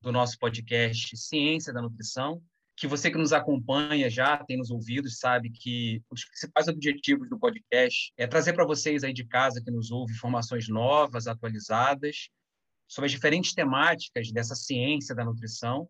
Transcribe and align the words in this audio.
do 0.00 0.10
nosso 0.10 0.38
podcast 0.38 1.14
Ciência 1.16 1.72
da 1.72 1.82
Nutrição, 1.82 2.42
que 2.74 2.86
você 2.86 3.10
que 3.10 3.18
nos 3.18 3.34
acompanha 3.34 4.08
já 4.08 4.42
tem 4.42 4.56
nos 4.56 4.70
ouvidos, 4.70 5.18
sabe 5.18 5.50
que 5.50 6.02
um 6.10 6.14
dos 6.14 6.24
principais 6.24 6.68
objetivos 6.68 7.28
do 7.28 7.38
podcast 7.38 8.10
é 8.16 8.26
trazer 8.26 8.54
para 8.54 8.64
vocês 8.64 9.04
aí 9.04 9.12
de 9.12 9.24
casa 9.24 9.62
que 9.62 9.70
nos 9.70 9.90
ouve 9.90 10.14
informações 10.14 10.68
novas, 10.68 11.26
atualizadas, 11.26 12.30
sobre 12.88 13.06
as 13.06 13.12
diferentes 13.12 13.52
temáticas 13.52 14.32
dessa 14.32 14.54
ciência 14.54 15.14
da 15.14 15.24
nutrição. 15.24 15.86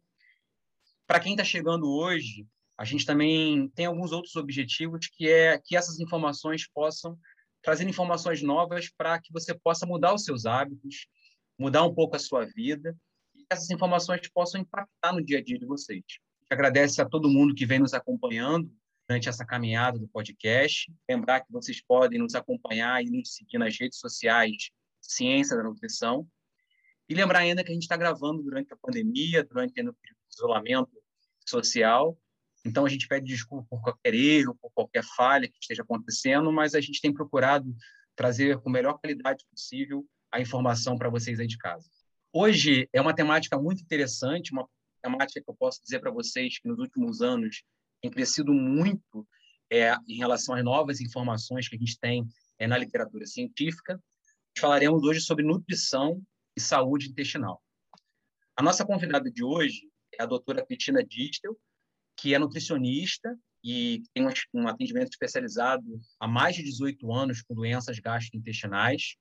Para 1.07 1.21
quem 1.21 1.33
está 1.33 1.45
chegando 1.45 1.89
hoje, 1.89 2.45
a 2.77 2.85
gente 2.85 3.07
também 3.07 3.69
tem 3.69 3.87
alguns 3.87 4.11
outros 4.11 4.35
objetivos, 4.35 5.07
que 5.07 5.29
é 5.29 5.57
que 5.57 5.77
essas 5.77 6.01
informações 6.01 6.69
possam 6.69 7.17
trazer 7.63 7.89
informações 7.89 8.43
novas 8.43 8.91
para 8.91 9.21
que 9.21 9.33
você 9.33 9.55
possa 9.55 9.87
mudar 9.87 10.13
os 10.13 10.25
seus 10.25 10.47
hábitos, 10.47 11.07
mudar 11.57 11.85
um 11.85 11.95
pouco 11.95 12.17
a 12.17 12.19
sua 12.19 12.45
vida, 12.47 12.97
essas 13.51 13.69
informações 13.71 14.29
possam 14.29 14.61
impactar 14.61 15.13
no 15.13 15.25
dia 15.25 15.39
a 15.39 15.43
dia 15.43 15.59
de 15.59 15.67
vocês. 15.67 16.05
Agradece 16.49 17.03
a 17.03 17.05
todo 17.05 17.29
mundo 17.29 17.55
que 17.55 17.67
vem 17.67 17.81
nos 17.81 17.93
acompanhando 17.93 18.73
durante 19.09 19.29
essa 19.29 19.45
caminhada 19.45 19.99
do 19.99 20.07
podcast. 20.07 20.93
Lembrar 21.09 21.41
que 21.41 21.53
vocês 21.53 21.83
podem 21.83 22.21
nos 22.21 22.37
acompanhar 22.37 23.03
e 23.03 23.11
nos 23.11 23.35
seguir 23.35 23.59
nas 23.59 23.77
redes 23.77 23.99
sociais 23.99 24.71
Ciência 25.01 25.57
da 25.57 25.65
Nutrição. 25.65 26.27
E 27.09 27.15
lembrar 27.15 27.41
ainda 27.41 27.65
que 27.65 27.71
a 27.71 27.75
gente 27.75 27.83
está 27.83 27.97
gravando 27.97 28.41
durante 28.41 28.73
a 28.73 28.77
pandemia, 28.77 29.43
durante 29.43 29.81
o 29.83 29.95
isolamento 30.33 30.93
social. 31.45 32.17
Então, 32.65 32.87
a 32.87 32.89
gente 32.89 33.09
pede 33.09 33.27
desculpa 33.27 33.67
por 33.69 33.83
qualquer 33.83 34.15
erro, 34.15 34.57
por 34.61 34.71
qualquer 34.73 35.03
falha 35.03 35.49
que 35.49 35.59
esteja 35.61 35.83
acontecendo, 35.83 36.53
mas 36.53 36.75
a 36.75 36.81
gente 36.81 37.01
tem 37.01 37.13
procurado 37.13 37.75
trazer 38.15 38.61
com 38.61 38.69
a 38.69 38.73
melhor 38.73 38.99
qualidade 38.99 39.45
possível 39.51 40.07
a 40.31 40.41
informação 40.41 40.97
para 40.97 41.09
vocês 41.09 41.41
aí 41.41 41.49
de 41.49 41.59
casa. 41.59 41.89
Hoje 42.33 42.89
é 42.93 43.01
uma 43.01 43.13
temática 43.13 43.59
muito 43.59 43.83
interessante, 43.83 44.53
uma 44.53 44.69
temática 45.03 45.43
que 45.43 45.51
eu 45.51 45.55
posso 45.55 45.83
dizer 45.83 45.99
para 45.99 46.13
vocês 46.13 46.61
que 46.61 46.69
nos 46.69 46.79
últimos 46.79 47.21
anos 47.21 47.65
tem 48.01 48.09
crescido 48.09 48.53
muito 48.53 49.27
é, 49.69 49.97
em 50.09 50.17
relação 50.17 50.55
às 50.55 50.63
novas 50.63 51.01
informações 51.01 51.69
que 51.69 51.75
a 51.75 51.79
gente 51.79 51.99
tem 51.99 52.25
é, 52.57 52.69
na 52.69 52.79
literatura 52.79 53.27
científica. 53.27 54.01
Falaremos 54.57 55.03
hoje 55.03 55.21
sobre 55.21 55.45
nutrição 55.45 56.23
e 56.57 56.61
saúde 56.61 57.09
intestinal. 57.09 57.61
A 58.57 58.63
nossa 58.63 58.85
convidada 58.85 59.29
de 59.29 59.43
hoje 59.43 59.91
é 60.17 60.23
a 60.23 60.27
doutora 60.27 60.65
Cristina 60.65 61.03
Distel, 61.03 61.59
que 62.17 62.33
é 62.33 62.39
nutricionista 62.39 63.37
e 63.65 64.05
tem 64.15 64.25
um 64.55 64.69
atendimento 64.69 65.11
especializado 65.11 66.01
há 66.21 66.29
mais 66.29 66.55
de 66.55 66.63
18 66.63 67.13
anos 67.13 67.43
com 67.43 67.57
doenças 67.57 67.99
gastrointestinais. 67.99 69.17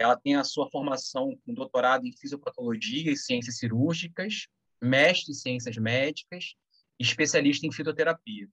Ela 0.00 0.16
tem 0.16 0.34
a 0.34 0.44
sua 0.44 0.66
formação 0.70 1.38
com 1.44 1.52
doutorado 1.52 2.06
em 2.06 2.16
fisiopatologia 2.16 3.12
e 3.12 3.16
ciências 3.18 3.58
cirúrgicas, 3.58 4.46
mestre 4.80 5.32
em 5.32 5.34
ciências 5.34 5.76
médicas 5.76 6.54
especialista 6.98 7.66
em 7.66 7.72
fitoterapia. 7.72 8.48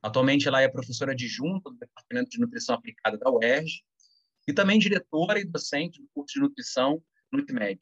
Atualmente, 0.00 0.46
ela 0.46 0.60
é 0.60 0.68
professora 0.68 1.10
adjunta 1.10 1.68
do 1.68 1.76
Departamento 1.76 2.30
de 2.30 2.38
Nutrição 2.38 2.76
Aplicada 2.76 3.18
da 3.18 3.28
UERJ 3.28 3.82
e 4.46 4.52
também 4.52 4.78
diretora 4.78 5.40
e 5.40 5.44
docente 5.44 6.00
do 6.00 6.08
curso 6.14 6.34
de 6.34 6.40
nutrição 6.40 7.02
NutMed. 7.32 7.80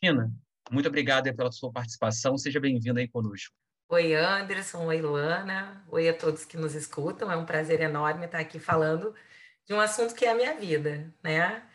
Cristina, 0.00 0.32
muito 0.70 0.88
obrigada 0.88 1.34
pela 1.34 1.50
sua 1.50 1.72
participação. 1.72 2.38
Seja 2.38 2.60
bem-vinda 2.60 3.00
aí 3.00 3.08
conosco. 3.08 3.52
Oi, 3.88 4.14
Anderson. 4.14 4.86
Oi, 4.86 5.00
Luana. 5.00 5.84
Oi 5.88 6.08
a 6.08 6.16
todos 6.16 6.44
que 6.44 6.56
nos 6.56 6.74
escutam. 6.76 7.32
É 7.32 7.36
um 7.36 7.46
prazer 7.46 7.80
enorme 7.80 8.26
estar 8.26 8.38
aqui 8.38 8.60
falando 8.60 9.12
de 9.66 9.74
um 9.74 9.80
assunto 9.80 10.14
que 10.14 10.24
é 10.24 10.30
a 10.30 10.34
minha 10.34 10.54
vida, 10.54 11.12
né? 11.22 11.68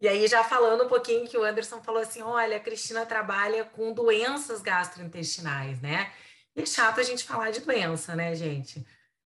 E 0.00 0.08
aí, 0.08 0.26
já 0.26 0.42
falando 0.42 0.84
um 0.84 0.88
pouquinho 0.88 1.28
que 1.28 1.36
o 1.36 1.44
Anderson 1.44 1.82
falou 1.82 2.00
assim: 2.02 2.22
olha, 2.22 2.56
a 2.56 2.60
Cristina 2.60 3.04
trabalha 3.04 3.64
com 3.64 3.92
doenças 3.92 4.62
gastrointestinais, 4.62 5.80
né? 5.80 6.12
E 6.56 6.62
é 6.62 6.66
chato 6.66 7.00
a 7.00 7.02
gente 7.02 7.24
falar 7.24 7.50
de 7.50 7.60
doença, 7.60 8.16
né, 8.16 8.34
gente? 8.34 8.86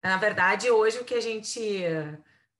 Na 0.03 0.17
verdade, 0.17 0.71
hoje 0.71 0.99
o 0.99 1.05
que 1.05 1.15
a 1.15 1.21
gente 1.21 1.85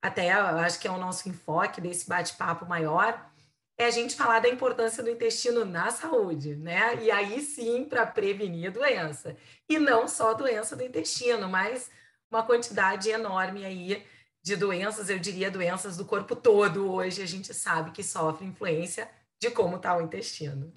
até 0.01 0.31
acho 0.31 0.79
que 0.79 0.87
é 0.87 0.91
o 0.91 0.97
nosso 0.97 1.27
enfoque 1.29 1.81
desse 1.81 2.07
bate-papo 2.07 2.65
maior 2.65 3.29
é 3.77 3.85
a 3.85 3.91
gente 3.91 4.15
falar 4.15 4.39
da 4.39 4.49
importância 4.49 5.03
do 5.03 5.09
intestino 5.09 5.63
na 5.65 5.91
saúde, 5.91 6.55
né? 6.55 6.95
E 7.03 7.11
aí 7.11 7.41
sim 7.41 7.85
para 7.85 8.07
prevenir 8.07 8.71
doença. 8.71 9.35
E 9.69 9.77
não 9.77 10.07
só 10.07 10.33
doença 10.33 10.75
do 10.75 10.83
intestino, 10.83 11.47
mas 11.47 11.89
uma 12.31 12.43
quantidade 12.43 13.09
enorme 13.09 13.65
aí 13.65 14.05
de 14.47 14.55
doenças, 14.55 15.09
eu 15.09 15.19
diria 15.19 15.51
doenças 15.51 15.97
do 15.97 16.05
corpo 16.05 16.33
todo. 16.33 16.89
Hoje 16.89 17.21
a 17.21 17.25
gente 17.25 17.53
sabe 17.53 17.91
que 17.91 18.01
sofre 18.01 18.45
influência 18.45 19.09
de 19.41 19.51
como 19.51 19.75
está 19.75 19.97
o 19.97 20.01
intestino. 20.01 20.73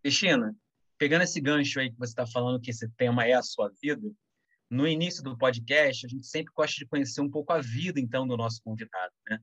Cristina, 0.00 0.54
pegando 0.96 1.24
esse 1.24 1.40
gancho 1.40 1.80
aí 1.80 1.90
que 1.90 1.98
você 1.98 2.12
está 2.12 2.24
falando 2.24 2.60
que 2.60 2.70
esse 2.70 2.88
tema 2.90 3.26
é 3.26 3.32
a 3.32 3.42
sua 3.42 3.68
vida, 3.82 4.08
no 4.70 4.86
início 4.86 5.24
do 5.24 5.36
podcast 5.36 6.06
a 6.06 6.08
gente 6.08 6.24
sempre 6.24 6.52
gosta 6.54 6.76
de 6.76 6.86
conhecer 6.86 7.20
um 7.20 7.28
pouco 7.28 7.52
a 7.52 7.60
vida 7.60 7.98
então 7.98 8.28
do 8.28 8.36
nosso 8.36 8.62
convidado, 8.62 9.12
né? 9.28 9.40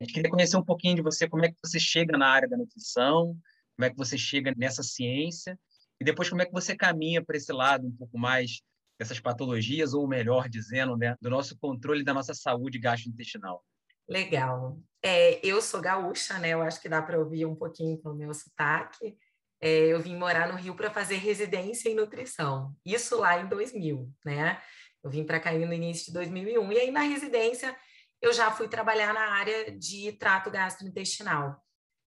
A 0.00 0.04
gente 0.04 0.14
queria 0.14 0.30
conhecer 0.30 0.56
um 0.56 0.64
pouquinho 0.64 0.96
de 0.96 1.02
você, 1.02 1.28
como 1.28 1.44
é 1.44 1.52
que 1.52 1.56
você 1.64 1.78
chega 1.78 2.18
na 2.18 2.26
área 2.26 2.48
da 2.48 2.56
nutrição, 2.56 3.38
como 3.76 3.86
é 3.86 3.90
que 3.90 3.96
você 3.96 4.18
chega 4.18 4.52
nessa 4.56 4.82
ciência, 4.82 5.56
e 6.00 6.04
depois 6.04 6.28
como 6.28 6.42
é 6.42 6.46
que 6.46 6.52
você 6.52 6.74
caminha 6.74 7.24
para 7.24 7.36
esse 7.36 7.52
lado 7.52 7.86
um 7.86 7.96
pouco 7.96 8.18
mais 8.18 8.60
dessas 9.02 9.20
patologias, 9.20 9.92
ou 9.92 10.06
melhor 10.06 10.48
dizendo, 10.48 10.96
né, 10.96 11.16
do 11.20 11.28
nosso 11.28 11.58
controle 11.58 12.04
da 12.04 12.14
nossa 12.14 12.32
saúde 12.32 12.78
gastrointestinal. 12.78 13.64
Legal. 14.08 14.78
É, 15.02 15.44
eu 15.44 15.60
sou 15.60 15.80
gaúcha, 15.80 16.38
né? 16.38 16.50
Eu 16.50 16.62
acho 16.62 16.80
que 16.80 16.88
dá 16.88 17.02
para 17.02 17.18
ouvir 17.18 17.44
um 17.44 17.54
pouquinho 17.54 17.98
pelo 17.98 18.14
meu 18.14 18.32
sotaque. 18.32 19.16
É, 19.60 19.86
eu 19.86 20.00
vim 20.00 20.16
morar 20.16 20.48
no 20.48 20.56
Rio 20.56 20.74
para 20.74 20.90
fazer 20.90 21.16
residência 21.16 21.88
em 21.88 21.94
nutrição. 21.94 22.74
Isso 22.84 23.18
lá 23.18 23.40
em 23.40 23.48
2000, 23.48 24.08
né? 24.24 24.60
Eu 25.02 25.10
vim 25.10 25.24
para 25.24 25.40
cá 25.40 25.52
no 25.52 25.72
início 25.72 26.06
de 26.06 26.12
2001. 26.12 26.72
E 26.72 26.78
aí, 26.78 26.90
na 26.90 27.00
residência, 27.00 27.76
eu 28.20 28.32
já 28.32 28.50
fui 28.50 28.68
trabalhar 28.68 29.12
na 29.12 29.32
área 29.32 29.76
de 29.76 30.12
trato 30.12 30.50
gastrointestinal. 30.50 31.60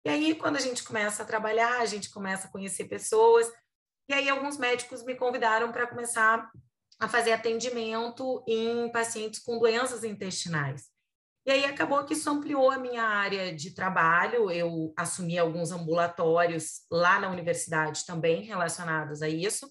E 0.04 0.10
aí, 0.10 0.34
quando 0.34 0.56
a 0.56 0.60
gente 0.60 0.82
começa 0.82 1.22
a 1.22 1.26
trabalhar, 1.26 1.80
a 1.80 1.86
gente 1.86 2.10
começa 2.10 2.48
a 2.48 2.50
conhecer 2.50 2.84
pessoas, 2.84 3.50
e 4.08 4.12
aí 4.12 4.28
alguns 4.28 4.58
médicos 4.58 5.02
me 5.04 5.14
convidaram 5.14 5.70
para 5.70 5.86
começar 5.86 6.50
a 7.02 7.08
fazer 7.08 7.32
atendimento 7.32 8.44
em 8.46 8.88
pacientes 8.92 9.40
com 9.40 9.58
doenças 9.58 10.04
intestinais. 10.04 10.84
E 11.44 11.50
aí 11.50 11.64
acabou 11.64 12.04
que 12.04 12.12
isso 12.12 12.30
ampliou 12.30 12.70
a 12.70 12.78
minha 12.78 13.02
área 13.02 13.52
de 13.52 13.72
trabalho, 13.72 14.48
eu 14.48 14.94
assumi 14.96 15.36
alguns 15.36 15.72
ambulatórios 15.72 16.82
lá 16.88 17.18
na 17.18 17.28
universidade 17.28 18.06
também 18.06 18.42
relacionados 18.42 19.20
a 19.20 19.28
isso. 19.28 19.68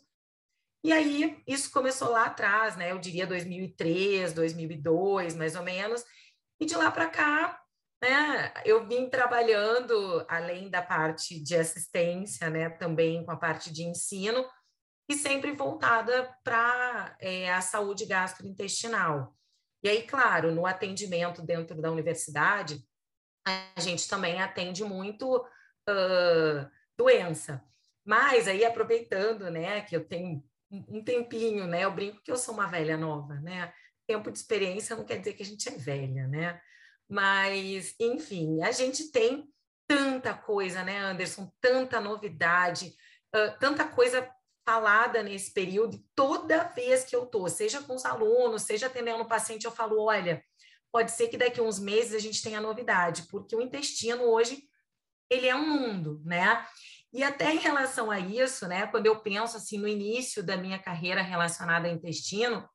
E 0.83 0.91
aí 0.91 1.41
isso 1.47 1.71
começou 1.71 2.09
lá 2.09 2.25
atrás, 2.25 2.75
né? 2.75 2.91
Eu 2.91 2.99
diria 2.99 3.25
2003, 3.25 4.33
2002, 4.33 5.33
mais 5.33 5.55
ou 5.55 5.63
menos. 5.63 6.03
E 6.59 6.65
de 6.65 6.75
lá 6.75 6.91
para 6.91 7.07
cá, 7.07 7.61
né, 8.03 8.51
eu 8.65 8.85
vim 8.85 9.09
trabalhando, 9.09 10.25
além 10.27 10.69
da 10.69 10.81
parte 10.81 11.41
de 11.41 11.55
assistência, 11.55 12.49
né, 12.49 12.69
também 12.71 13.23
com 13.23 13.31
a 13.31 13.37
parte 13.37 13.71
de 13.71 13.83
ensino, 13.83 14.45
e 15.11 15.15
sempre 15.15 15.51
voltada 15.51 16.33
para 16.41 17.15
é, 17.19 17.51
a 17.51 17.59
saúde 17.59 18.05
gastrointestinal. 18.05 19.35
E 19.83 19.89
aí, 19.89 20.03
claro, 20.03 20.53
no 20.53 20.65
atendimento 20.65 21.41
dentro 21.41 21.81
da 21.81 21.91
universidade, 21.91 22.81
a 23.45 23.79
gente 23.79 24.07
também 24.07 24.41
atende 24.41 24.83
muito 24.83 25.37
uh, 25.37 26.71
doença. 26.97 27.61
Mas 28.05 28.47
aí, 28.47 28.63
aproveitando, 28.63 29.49
né, 29.51 29.81
que 29.81 29.95
eu 29.95 30.07
tenho 30.07 30.43
um 30.71 31.03
tempinho, 31.03 31.67
né, 31.67 31.83
eu 31.83 31.91
brinco 31.91 32.21
que 32.23 32.31
eu 32.31 32.37
sou 32.37 32.53
uma 32.53 32.67
velha 32.67 32.95
nova, 32.95 33.33
né, 33.35 33.73
tempo 34.07 34.31
de 34.31 34.37
experiência 34.37 34.95
não 34.95 35.03
quer 35.03 35.17
dizer 35.17 35.33
que 35.33 35.43
a 35.43 35.45
gente 35.45 35.67
é 35.67 35.71
velha, 35.73 36.27
né? 36.27 36.61
Mas, 37.09 37.95
enfim, 37.99 38.61
a 38.63 38.71
gente 38.71 39.11
tem 39.11 39.49
tanta 39.87 40.33
coisa, 40.33 40.83
né, 40.83 40.99
Anderson? 40.99 41.51
Tanta 41.59 41.99
novidade, 41.99 42.95
uh, 43.35 43.59
tanta 43.59 43.85
coisa 43.85 44.29
falada 44.65 45.23
nesse 45.23 45.53
período. 45.53 46.03
Toda 46.15 46.63
vez 46.63 47.03
que 47.03 47.15
eu 47.15 47.25
tô, 47.25 47.47
seja 47.47 47.81
com 47.81 47.95
os 47.95 48.05
alunos, 48.05 48.63
seja 48.63 48.87
atendendo 48.87 49.25
paciente, 49.25 49.65
eu 49.65 49.71
falo: 49.71 50.01
olha, 50.03 50.43
pode 50.91 51.11
ser 51.11 51.27
que 51.27 51.37
daqui 51.37 51.59
a 51.59 51.63
uns 51.63 51.79
meses 51.79 52.13
a 52.13 52.19
gente 52.19 52.41
tenha 52.41 52.61
novidade, 52.61 53.23
porque 53.29 53.55
o 53.55 53.61
intestino 53.61 54.23
hoje 54.23 54.63
ele 55.29 55.47
é 55.47 55.55
um 55.55 55.65
mundo, 55.65 56.21
né? 56.25 56.65
E 57.13 57.23
até 57.23 57.53
em 57.53 57.57
relação 57.57 58.09
a 58.09 58.19
isso, 58.19 58.67
né, 58.67 58.87
quando 58.87 59.05
eu 59.05 59.19
penso 59.19 59.57
assim 59.57 59.77
no 59.77 59.87
início 59.87 60.41
da 60.41 60.55
minha 60.55 60.79
carreira 60.79 61.21
relacionada 61.21 61.87
ao 61.87 61.93
intestino, 61.93 62.67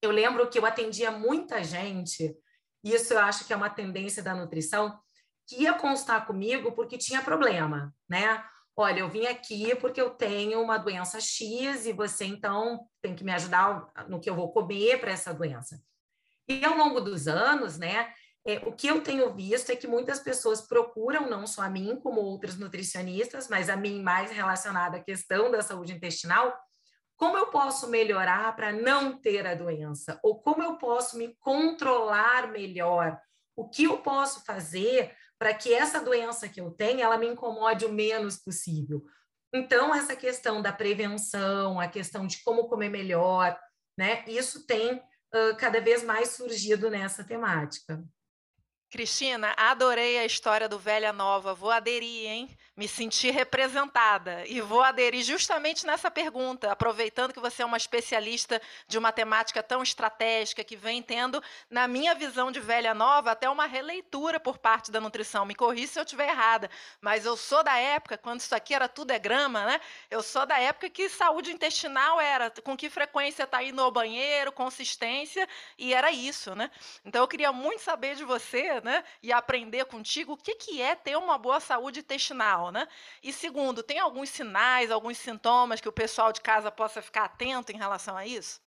eu 0.00 0.10
lembro 0.10 0.48
que 0.48 0.58
eu 0.58 0.64
atendia 0.64 1.10
muita 1.10 1.62
gente, 1.62 2.34
isso 2.82 3.12
eu 3.12 3.18
acho 3.18 3.44
que 3.44 3.52
é 3.52 3.56
uma 3.56 3.68
tendência 3.68 4.22
da 4.22 4.34
nutrição, 4.34 4.98
que 5.46 5.62
ia 5.62 5.74
constar 5.74 6.26
comigo 6.26 6.72
porque 6.72 6.98
tinha 6.98 7.22
problema, 7.22 7.94
né? 8.08 8.44
Olha, 8.78 9.00
eu 9.00 9.08
vim 9.08 9.26
aqui 9.26 9.74
porque 9.76 10.00
eu 10.00 10.10
tenho 10.10 10.60
uma 10.60 10.76
doença 10.76 11.18
X 11.18 11.86
e 11.86 11.94
você 11.94 12.26
então 12.26 12.86
tem 13.00 13.14
que 13.16 13.24
me 13.24 13.32
ajudar 13.32 13.90
no 14.06 14.20
que 14.20 14.28
eu 14.28 14.34
vou 14.34 14.52
comer 14.52 15.00
para 15.00 15.12
essa 15.12 15.32
doença. 15.32 15.80
E 16.46 16.62
ao 16.62 16.76
longo 16.76 17.00
dos 17.00 17.26
anos, 17.26 17.78
né, 17.78 18.12
é, 18.46 18.58
o 18.58 18.72
que 18.72 18.86
eu 18.86 19.02
tenho 19.02 19.34
visto 19.34 19.70
é 19.70 19.76
que 19.76 19.86
muitas 19.86 20.20
pessoas 20.20 20.60
procuram, 20.60 21.28
não 21.28 21.46
só 21.46 21.62
a 21.62 21.70
mim, 21.70 21.98
como 22.00 22.20
outros 22.20 22.58
nutricionistas, 22.58 23.48
mas 23.48 23.70
a 23.70 23.76
mim 23.76 24.02
mais 24.02 24.30
relacionada 24.30 24.98
à 24.98 25.02
questão 25.02 25.50
da 25.50 25.62
saúde 25.62 25.94
intestinal, 25.94 26.54
como 27.16 27.38
eu 27.38 27.46
posso 27.46 27.88
melhorar 27.88 28.54
para 28.54 28.72
não 28.72 29.18
ter 29.18 29.46
a 29.46 29.54
doença? 29.54 30.20
Ou 30.22 30.38
como 30.38 30.62
eu 30.62 30.76
posso 30.76 31.16
me 31.16 31.34
controlar 31.40 32.52
melhor? 32.52 33.18
O 33.56 33.68
que 33.68 33.84
eu 33.84 33.98
posso 33.98 34.44
fazer 34.44 35.16
para 35.38 35.54
que 35.54 35.72
essa 35.72 36.00
doença 36.00 36.48
que 36.48 36.60
eu 36.60 36.70
tenho, 36.70 37.00
ela 37.00 37.18
me 37.18 37.26
incomode 37.26 37.84
o 37.84 37.92
menos 37.92 38.36
possível? 38.36 39.04
Então, 39.54 39.94
essa 39.94 40.16
questão 40.16 40.60
da 40.60 40.72
prevenção, 40.72 41.80
a 41.80 41.88
questão 41.88 42.26
de 42.26 42.42
como 42.42 42.68
comer 42.68 42.88
melhor, 42.88 43.58
né? 43.98 44.24
Isso 44.26 44.66
tem 44.66 44.96
uh, 44.96 45.56
cada 45.58 45.80
vez 45.80 46.02
mais 46.02 46.30
surgido 46.30 46.90
nessa 46.90 47.24
temática. 47.24 48.02
Cristina, 48.88 49.52
adorei 49.56 50.16
a 50.16 50.24
história 50.24 50.68
do 50.68 50.78
Velha 50.78 51.12
Nova. 51.12 51.52
Vou 51.52 51.72
aderir, 51.72 52.28
hein? 52.28 52.56
Me 52.76 52.86
senti 52.86 53.30
representada. 53.30 54.46
E 54.46 54.60
vou 54.60 54.80
aderir 54.80 55.24
justamente 55.24 55.84
nessa 55.84 56.08
pergunta, 56.08 56.70
aproveitando 56.70 57.32
que 57.32 57.40
você 57.40 57.62
é 57.62 57.66
uma 57.66 57.76
especialista 57.76 58.62
de 58.86 58.96
uma 58.96 59.10
temática 59.10 59.60
tão 59.60 59.82
estratégica 59.82 60.62
que 60.62 60.76
vem 60.76 61.02
tendo, 61.02 61.42
na 61.68 61.88
minha 61.88 62.14
visão 62.14 62.52
de 62.52 62.60
Velha 62.60 62.94
Nova, 62.94 63.32
até 63.32 63.50
uma 63.50 63.66
releitura 63.66 64.38
por 64.38 64.56
parte 64.56 64.92
da 64.92 65.00
nutrição. 65.00 65.44
Me 65.44 65.54
corri 65.54 65.88
se 65.88 65.98
eu 65.98 66.04
estiver 66.04 66.28
errada, 66.28 66.70
mas 67.00 67.26
eu 67.26 67.36
sou 67.36 67.64
da 67.64 67.76
época, 67.76 68.16
quando 68.16 68.40
isso 68.40 68.54
aqui 68.54 68.72
era 68.72 68.88
tudo 68.88 69.10
é 69.10 69.18
grama, 69.18 69.64
né? 69.64 69.80
Eu 70.08 70.22
sou 70.22 70.46
da 70.46 70.60
época 70.60 70.88
que 70.88 71.08
saúde 71.08 71.50
intestinal 71.50 72.20
era 72.20 72.52
com 72.62 72.76
que 72.76 72.88
frequência 72.88 73.42
está 73.42 73.62
indo 73.64 73.82
ao 73.82 73.90
banheiro, 73.90 74.52
consistência, 74.52 75.48
e 75.76 75.92
era 75.92 76.12
isso, 76.12 76.54
né? 76.54 76.70
Então 77.04 77.22
eu 77.22 77.28
queria 77.28 77.52
muito 77.52 77.80
saber 77.82 78.14
de 78.14 78.22
você 78.22 78.75
né? 78.80 79.04
E 79.22 79.32
aprender 79.32 79.84
contigo 79.86 80.32
o 80.32 80.36
que, 80.36 80.54
que 80.54 80.80
é 80.80 80.94
ter 80.94 81.16
uma 81.16 81.38
boa 81.38 81.60
saúde 81.60 82.00
intestinal, 82.00 82.70
né? 82.70 82.86
E 83.22 83.32
segundo, 83.32 83.82
tem 83.82 83.98
alguns 83.98 84.30
sinais, 84.30 84.90
alguns 84.90 85.18
sintomas 85.18 85.80
que 85.80 85.88
o 85.88 85.92
pessoal 85.92 86.32
de 86.32 86.40
casa 86.40 86.70
possa 86.70 87.02
ficar 87.02 87.24
atento 87.24 87.72
em 87.72 87.76
relação 87.76 88.16
a 88.16 88.26
isso? 88.26 88.60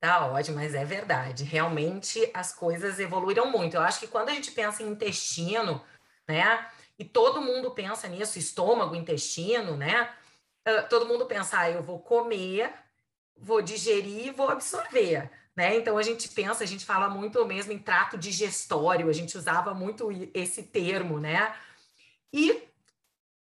Tá 0.00 0.26
ótimo, 0.26 0.56
mas 0.56 0.74
é 0.74 0.84
verdade. 0.84 1.44
Realmente 1.44 2.30
as 2.34 2.52
coisas 2.54 2.98
evoluíram 3.00 3.50
muito. 3.50 3.76
Eu 3.76 3.82
acho 3.82 4.00
que 4.00 4.06
quando 4.06 4.28
a 4.28 4.32
gente 4.32 4.52
pensa 4.52 4.82
em 4.82 4.88
intestino, 4.88 5.82
né? 6.28 6.68
E 6.98 7.04
todo 7.04 7.42
mundo 7.42 7.70
pensa 7.70 8.08
nisso, 8.08 8.38
estômago, 8.38 8.94
intestino, 8.94 9.76
né? 9.76 10.14
Todo 10.88 11.06
mundo 11.06 11.26
pensa, 11.26 11.60
ah, 11.60 11.70
eu 11.70 11.82
vou 11.82 12.00
comer, 12.00 12.72
vou 13.36 13.62
digerir, 13.62 14.32
vou 14.32 14.48
absorver. 14.48 15.30
Né? 15.56 15.78
Então 15.78 15.96
a 15.96 16.02
gente 16.02 16.28
pensa, 16.28 16.62
a 16.62 16.66
gente 16.66 16.84
fala 16.84 17.08
muito 17.08 17.42
mesmo 17.46 17.72
em 17.72 17.78
trato 17.78 18.18
digestório, 18.18 19.08
a 19.08 19.12
gente 19.12 19.38
usava 19.38 19.72
muito 19.72 20.10
esse 20.34 20.62
termo, 20.62 21.18
né? 21.18 21.56
E 22.30 22.62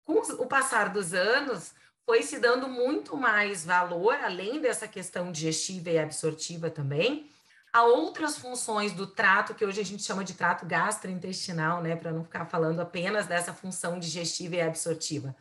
com 0.06 0.22
o 0.42 0.48
passar 0.48 0.88
dos 0.88 1.14
anos, 1.14 1.74
foi 2.06 2.24
se 2.24 2.40
dando 2.40 2.70
muito 2.70 3.18
mais 3.18 3.66
valor, 3.66 4.16
além 4.24 4.62
dessa 4.62 4.88
questão 4.88 5.30
digestiva 5.30 5.90
e 5.90 6.00
absortiva 6.00 6.70
também, 6.70 7.30
a 7.74 7.84
outras 7.84 8.38
funções 8.38 8.94
do 8.94 9.06
trato 9.06 9.54
que 9.54 9.66
hoje 9.66 9.82
a 9.82 9.84
gente 9.84 10.02
chama 10.02 10.24
de 10.24 10.34
trato 10.34 10.66
gastrointestinal, 10.66 11.84
né, 11.84 11.98
para 11.98 12.14
não 12.14 12.24
ficar 12.24 12.46
falando 12.46 12.80
apenas 12.80 13.28
dessa 13.28 13.54
função 13.54 14.00
digestiva 14.00 14.56
e 14.56 14.62
absortiva. 14.62 15.36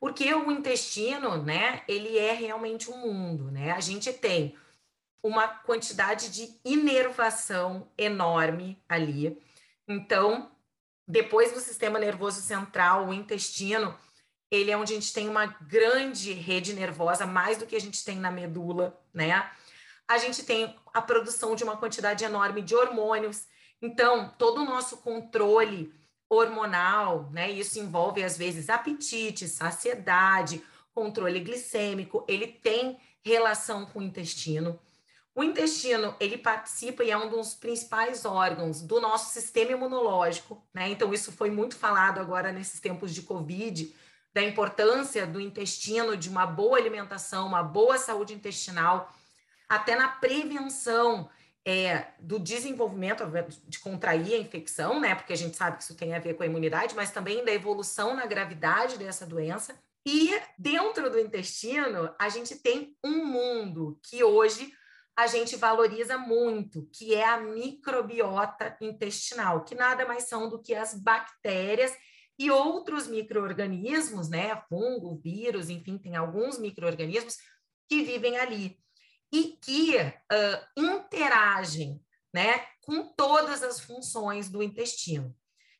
Porque 0.00 0.34
o 0.34 0.50
intestino, 0.50 1.40
né, 1.40 1.82
ele 1.86 2.18
é 2.18 2.32
realmente 2.32 2.90
um 2.90 2.98
mundo, 2.98 3.52
né? 3.52 3.70
A 3.70 3.80
gente 3.80 4.12
tem 4.12 4.56
uma 5.24 5.48
quantidade 5.48 6.28
de 6.28 6.54
inervação 6.62 7.90
enorme 7.96 8.78
ali. 8.86 9.42
Então, 9.88 10.52
depois 11.08 11.50
do 11.50 11.60
sistema 11.60 11.98
nervoso 11.98 12.42
central, 12.42 13.08
o 13.08 13.14
intestino, 13.14 13.96
ele 14.50 14.70
é 14.70 14.76
onde 14.76 14.92
a 14.92 14.96
gente 14.96 15.14
tem 15.14 15.26
uma 15.26 15.46
grande 15.46 16.34
rede 16.34 16.74
nervosa, 16.74 17.24
mais 17.24 17.56
do 17.56 17.64
que 17.64 17.74
a 17.74 17.80
gente 17.80 18.04
tem 18.04 18.18
na 18.18 18.30
medula, 18.30 19.02
né? 19.14 19.50
A 20.06 20.18
gente 20.18 20.44
tem 20.44 20.78
a 20.92 21.00
produção 21.00 21.56
de 21.56 21.64
uma 21.64 21.78
quantidade 21.78 22.22
enorme 22.22 22.60
de 22.60 22.76
hormônios. 22.76 23.46
Então, 23.80 24.28
todo 24.36 24.60
o 24.60 24.66
nosso 24.66 24.98
controle 24.98 25.90
hormonal, 26.28 27.30
né? 27.32 27.50
Isso 27.50 27.78
envolve 27.78 28.22
às 28.22 28.36
vezes 28.36 28.68
apetite, 28.68 29.48
saciedade, 29.48 30.62
controle 30.92 31.40
glicêmico, 31.40 32.26
ele 32.28 32.46
tem 32.46 32.98
relação 33.24 33.86
com 33.86 34.00
o 34.00 34.02
intestino. 34.02 34.78
O 35.34 35.42
intestino, 35.42 36.14
ele 36.20 36.38
participa 36.38 37.02
e 37.02 37.10
é 37.10 37.16
um 37.16 37.28
dos 37.28 37.54
principais 37.54 38.24
órgãos 38.24 38.80
do 38.80 39.00
nosso 39.00 39.32
sistema 39.32 39.72
imunológico, 39.72 40.64
né? 40.72 40.88
Então, 40.88 41.12
isso 41.12 41.32
foi 41.32 41.50
muito 41.50 41.76
falado 41.76 42.20
agora 42.20 42.52
nesses 42.52 42.78
tempos 42.78 43.12
de 43.12 43.22
Covid, 43.22 43.92
da 44.32 44.42
importância 44.42 45.26
do 45.26 45.40
intestino, 45.40 46.16
de 46.16 46.28
uma 46.28 46.46
boa 46.46 46.78
alimentação, 46.78 47.48
uma 47.48 47.64
boa 47.64 47.98
saúde 47.98 48.32
intestinal, 48.32 49.12
até 49.68 49.96
na 49.96 50.06
prevenção 50.06 51.28
é, 51.64 52.08
do 52.20 52.38
desenvolvimento 52.38 53.24
de 53.66 53.78
contrair 53.80 54.34
a 54.34 54.38
infecção, 54.38 55.00
né? 55.00 55.16
Porque 55.16 55.32
a 55.32 55.36
gente 55.36 55.56
sabe 55.56 55.78
que 55.78 55.82
isso 55.82 55.96
tem 55.96 56.14
a 56.14 56.20
ver 56.20 56.34
com 56.34 56.44
a 56.44 56.46
imunidade, 56.46 56.94
mas 56.94 57.10
também 57.10 57.44
da 57.44 57.52
evolução 57.52 58.14
na 58.14 58.26
gravidade 58.26 58.98
dessa 58.98 59.26
doença. 59.26 59.74
E 60.06 60.38
dentro 60.56 61.10
do 61.10 61.18
intestino, 61.18 62.14
a 62.18 62.28
gente 62.28 62.54
tem 62.56 62.96
um 63.02 63.24
mundo 63.24 63.98
que 64.02 64.22
hoje 64.22 64.72
a 65.16 65.26
gente 65.28 65.54
valoriza 65.56 66.18
muito, 66.18 66.88
que 66.92 67.14
é 67.14 67.24
a 67.24 67.40
microbiota 67.40 68.76
intestinal, 68.80 69.64
que 69.64 69.74
nada 69.74 70.04
mais 70.06 70.24
são 70.24 70.48
do 70.48 70.60
que 70.60 70.74
as 70.74 70.94
bactérias 70.94 71.92
e 72.36 72.50
outros 72.50 73.06
micro-organismos, 73.06 74.28
né? 74.28 74.60
Fungo, 74.68 75.20
vírus, 75.22 75.70
enfim, 75.70 75.96
tem 75.96 76.16
alguns 76.16 76.58
micro-organismos 76.58 77.36
que 77.88 78.02
vivem 78.02 78.36
ali 78.38 78.76
e 79.32 79.56
que 79.62 79.96
uh, 79.96 80.66
interagem, 80.76 82.00
né, 82.32 82.66
com 82.80 83.06
todas 83.14 83.62
as 83.62 83.78
funções 83.78 84.48
do 84.48 84.62
intestino. 84.62 85.34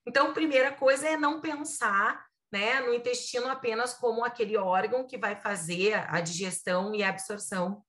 Então, 0.06 0.32
primeira 0.32 0.72
coisa 0.72 1.08
é 1.08 1.16
não 1.16 1.40
pensar 1.40 2.24
né, 2.52 2.80
no 2.80 2.94
intestino 2.94 3.48
apenas 3.48 3.94
como 3.94 4.24
aquele 4.24 4.56
órgão 4.56 5.06
que 5.06 5.18
vai 5.18 5.34
fazer 5.34 5.94
a 6.08 6.20
digestão 6.20 6.94
e 6.94 7.02
a 7.02 7.08
absorção 7.08 7.82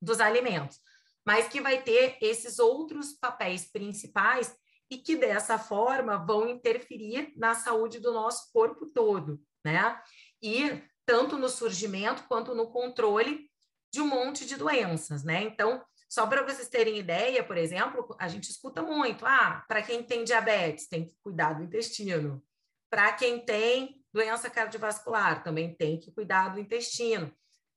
dos 0.00 0.20
alimentos 0.20 0.78
mas 1.26 1.48
que 1.48 1.60
vai 1.60 1.82
ter 1.82 2.16
esses 2.20 2.58
outros 2.58 3.12
papéis 3.12 3.70
principais 3.70 4.54
e 4.90 4.98
que 4.98 5.16
dessa 5.16 5.58
forma 5.58 6.18
vão 6.18 6.48
interferir 6.48 7.32
na 7.36 7.54
saúde 7.54 8.00
do 8.00 8.12
nosso 8.12 8.50
corpo 8.52 8.86
todo, 8.86 9.40
né? 9.64 10.00
E 10.42 10.82
tanto 11.06 11.36
no 11.36 11.48
surgimento 11.48 12.24
quanto 12.28 12.54
no 12.54 12.70
controle 12.70 13.48
de 13.92 14.00
um 14.00 14.06
monte 14.06 14.46
de 14.46 14.56
doenças, 14.56 15.24
né? 15.24 15.42
Então, 15.42 15.84
só 16.08 16.26
para 16.26 16.42
vocês 16.42 16.68
terem 16.68 16.98
ideia, 16.98 17.44
por 17.44 17.56
exemplo, 17.56 18.16
a 18.18 18.26
gente 18.26 18.50
escuta 18.50 18.82
muito: 18.82 19.24
ah, 19.24 19.64
para 19.68 19.82
quem 19.82 20.02
tem 20.02 20.24
diabetes, 20.24 20.88
tem 20.88 21.06
que 21.06 21.14
cuidar 21.22 21.52
do 21.52 21.62
intestino. 21.62 22.42
Para 22.90 23.12
quem 23.12 23.44
tem 23.44 24.04
doença 24.12 24.50
cardiovascular, 24.50 25.44
também 25.44 25.72
tem 25.76 26.00
que 26.00 26.10
cuidar 26.10 26.48
do 26.48 26.58
intestino. 26.58 27.32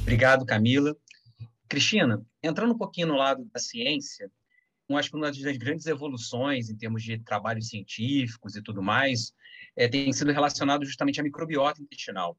Obrigado, 0.02 0.44
Camila. 0.44 0.94
Cristina, 1.66 2.20
entrando 2.42 2.74
um 2.74 2.78
pouquinho 2.78 3.06
no 3.06 3.16
lado 3.16 3.46
da 3.50 3.58
ciência, 3.58 4.30
eu 4.90 4.98
acho 4.98 5.08
que 5.08 5.16
uma 5.16 5.32
das 5.32 5.56
grandes 5.56 5.86
evoluções 5.86 6.68
em 6.68 6.76
termos 6.76 7.02
de 7.02 7.18
trabalhos 7.20 7.68
científicos 7.68 8.56
e 8.56 8.62
tudo 8.62 8.82
mais 8.82 9.32
é, 9.76 9.88
tem 9.88 10.12
sido 10.12 10.32
relacionado 10.32 10.84
justamente 10.84 11.20
à 11.20 11.22
microbiota 11.22 11.82
intestinal, 11.82 12.36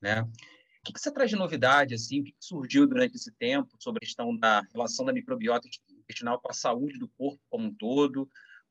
né? 0.00 0.22
O 0.22 0.84
que, 0.84 0.92
que 0.92 1.00
você 1.00 1.12
traz 1.12 1.30
de 1.30 1.36
novidade, 1.36 1.94
assim, 1.94 2.20
o 2.20 2.24
que, 2.24 2.32
que 2.32 2.44
surgiu 2.44 2.88
durante 2.88 3.14
esse 3.14 3.30
tempo 3.32 3.68
sobre 3.78 3.98
a 3.98 4.06
questão 4.06 4.36
da 4.36 4.62
relação 4.72 5.06
da 5.06 5.12
microbiota 5.12 5.68
intestinal 5.88 6.40
com 6.40 6.50
a 6.50 6.54
saúde 6.54 6.98
do 6.98 7.08
corpo 7.08 7.40
como 7.48 7.66
um 7.66 7.74
todo? 7.74 8.28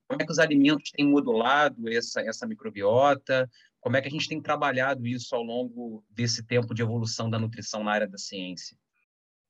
Como 0.07 0.21
é 0.21 0.25
que 0.25 0.31
os 0.31 0.39
alimentos 0.39 0.91
têm 0.91 1.07
modulado 1.07 1.87
essa, 1.87 2.19
essa 2.21 2.45
microbiota? 2.45 3.49
Como 3.79 3.95
é 3.95 4.01
que 4.01 4.09
a 4.09 4.11
gente 4.11 4.27
tem 4.27 4.41
trabalhado 4.41 5.07
isso 5.07 5.33
ao 5.33 5.41
longo 5.41 6.03
desse 6.09 6.45
tempo 6.45 6.73
de 6.73 6.81
evolução 6.81 7.29
da 7.29 7.39
nutrição 7.39 7.81
na 7.81 7.93
área 7.93 8.07
da 8.07 8.17
ciência? 8.17 8.77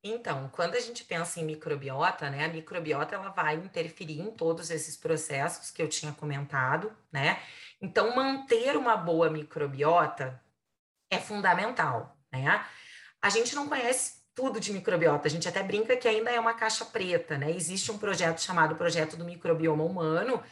Então, 0.04 0.50
quando 0.52 0.74
a 0.74 0.80
gente 0.80 1.04
pensa 1.04 1.40
em 1.40 1.44
microbiota, 1.44 2.28
né, 2.28 2.46
a 2.46 2.48
microbiota 2.48 3.14
ela 3.14 3.28
vai 3.28 3.54
interferir 3.54 4.20
em 4.20 4.32
todos 4.32 4.68
esses 4.70 4.96
processos 4.96 5.70
que 5.70 5.80
eu 5.80 5.88
tinha 5.88 6.12
comentado, 6.12 6.92
né? 7.12 7.40
Então, 7.80 8.14
manter 8.14 8.76
uma 8.76 8.96
boa 8.96 9.30
microbiota 9.30 10.42
é 11.08 11.18
fundamental, 11.18 12.16
né? 12.32 12.66
A 13.20 13.28
gente 13.28 13.54
não 13.54 13.68
conhece 13.68 14.22
tudo 14.34 14.58
de 14.58 14.72
microbiota, 14.72 15.28
a 15.28 15.30
gente 15.30 15.48
até 15.48 15.62
brinca 15.62 15.96
que 15.96 16.08
ainda 16.08 16.30
é 16.30 16.40
uma 16.40 16.54
caixa 16.54 16.84
preta, 16.84 17.38
né? 17.38 17.50
Existe 17.52 17.92
um 17.92 17.98
projeto 17.98 18.40
chamado 18.40 18.74
Projeto 18.74 19.16
do 19.16 19.24
Microbioma 19.24 19.84
Humano, 19.84 20.42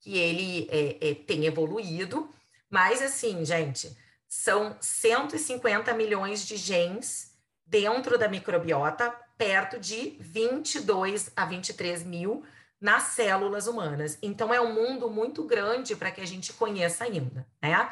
que 0.00 0.18
ele 0.18 0.68
é, 0.70 1.10
é, 1.10 1.14
tem 1.14 1.46
evoluído, 1.46 2.28
mas 2.68 3.00
assim, 3.00 3.44
gente, 3.44 3.96
são 4.28 4.76
150 4.80 5.94
milhões 5.94 6.46
de 6.46 6.56
genes 6.56 7.37
dentro 7.68 8.18
da 8.18 8.28
microbiota, 8.28 9.14
perto 9.36 9.78
de 9.78 10.16
22 10.20 11.30
a 11.36 11.44
23 11.44 12.02
mil 12.02 12.42
nas 12.80 13.04
células 13.04 13.66
humanas. 13.66 14.18
Então, 14.22 14.52
é 14.52 14.60
um 14.60 14.72
mundo 14.72 15.10
muito 15.10 15.44
grande 15.44 15.94
para 15.94 16.10
que 16.10 16.20
a 16.20 16.26
gente 16.26 16.52
conheça 16.52 17.04
ainda, 17.04 17.46
né? 17.60 17.90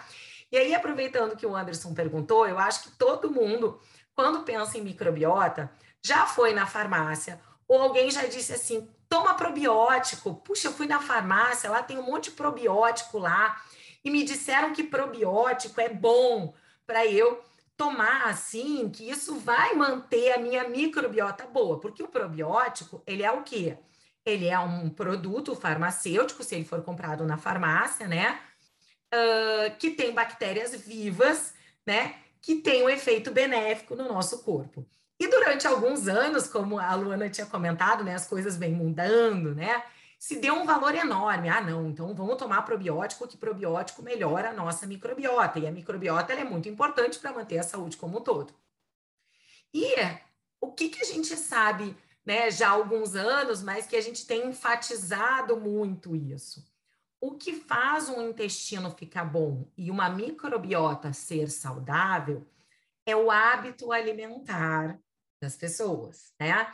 E 0.51 0.57
aí, 0.57 0.75
aproveitando 0.75 1.37
que 1.37 1.45
o 1.45 1.55
Anderson 1.55 1.93
perguntou, 1.93 2.47
eu 2.47 2.59
acho 2.59 2.85
que 2.85 2.91
todo 2.93 3.31
mundo, 3.31 3.81
quando 4.15 4.45
pensa 4.45 4.79
em 4.79 4.83
microbiota, 4.83 5.71
já 6.03 6.25
foi 6.27 6.55
na 6.55 6.67
farmácia, 6.67 7.41
ou 7.69 7.83
alguém 7.83 8.11
já 8.11 8.25
disse 8.27 8.53
assim: 8.53 8.89
toma 9.09 9.35
probiótico. 9.35 10.37
Puxa, 10.37 10.69
eu 10.69 10.73
fui 10.73 10.87
na 10.87 11.01
farmácia, 11.01 11.71
lá 11.71 11.83
tem 11.83 11.99
um 11.99 12.07
monte 12.07 12.31
de 12.31 12.37
probiótico 12.37 13.19
lá, 13.19 13.61
e 14.05 14.11
me 14.11 14.23
disseram 14.23 14.73
que 14.73 14.85
probiótico 14.85 15.81
é 15.81 15.89
bom 15.89 16.55
para 16.87 17.05
eu 17.05 17.43
tomar 17.77 18.29
assim, 18.29 18.89
que 18.89 19.09
isso 19.09 19.37
vai 19.37 19.75
manter 19.75 20.33
a 20.33 20.39
minha 20.39 20.69
microbiota 20.69 21.47
boa, 21.47 21.79
porque 21.79 22.03
o 22.03 22.09
probiótico, 22.09 23.03
ele 23.07 23.23
é 23.23 23.31
o 23.31 23.43
quê? 23.43 23.77
Ele 24.25 24.47
é 24.47 24.59
um 24.59 24.89
produto 24.89 25.55
farmacêutico, 25.55 26.43
se 26.43 26.55
ele 26.55 26.65
for 26.65 26.83
comprado 26.83 27.25
na 27.25 27.37
farmácia, 27.37 28.09
né? 28.09 28.41
Uh, 29.15 29.77
que 29.79 29.91
tem 29.91 30.13
bactérias 30.13 30.75
vivas, 30.75 31.55
né? 31.87 32.17
Que 32.41 32.57
tem 32.57 32.83
um 32.83 32.89
efeito 32.89 33.31
benéfico 33.31 33.95
no 33.95 34.09
nosso 34.09 34.43
corpo. 34.43 34.87
E 35.19 35.29
durante 35.29 35.67
alguns 35.67 36.09
anos, 36.09 36.47
como 36.49 36.79
a 36.79 36.95
Luana 36.95 37.31
tinha 37.31 37.47
comentado, 37.47 38.03
né? 38.03 38.15
As 38.15 38.27
coisas 38.27 38.57
vêm 38.57 38.73
mudando, 38.73 39.55
né? 39.55 39.83
Se 40.19 40.37
deu 40.41 40.55
um 40.55 40.65
valor 40.65 40.95
enorme. 40.95 41.49
Ah, 41.49 41.61
não, 41.61 41.89
então 41.89 42.15
vamos 42.15 42.37
tomar 42.37 42.63
probiótico, 42.63 43.29
que 43.29 43.37
probiótico 43.37 44.03
melhora 44.03 44.51
a 44.51 44.55
nossa 44.55 44.87
microbiota. 44.87 45.59
E 45.59 45.67
a 45.67 45.73
microbiota 45.73 46.33
é 46.33 46.45
muito 46.45 46.69
importante 46.69 47.19
para 47.19 47.33
manter 47.33 47.59
a 47.59 47.63
saúde 47.63 47.97
como 47.97 48.19
um 48.19 48.23
todo. 48.23 48.55
E 49.73 49.95
o 50.61 50.73
que, 50.73 50.89
que 50.89 51.03
a 51.03 51.05
gente 51.05 51.37
sabe 51.37 51.97
né, 52.25 52.51
já 52.51 52.69
há 52.69 52.73
alguns 52.73 53.15
anos, 53.15 53.63
mas 53.63 53.87
que 53.87 53.97
a 53.97 54.01
gente 54.01 54.27
tem 54.27 54.49
enfatizado 54.49 55.57
muito 55.57 56.17
isso? 56.17 56.67
O 57.21 57.35
que 57.35 57.53
faz 57.53 58.09
um 58.09 58.29
intestino 58.29 58.91
ficar 58.91 59.25
bom 59.25 59.71
e 59.77 59.91
uma 59.91 60.09
microbiota 60.09 61.13
ser 61.13 61.51
saudável 61.51 62.47
é 63.05 63.15
o 63.15 63.31
hábito 63.31 63.93
alimentar 63.93 64.99
das 65.41 65.57
pessoas, 65.57 66.33
né? 66.41 66.67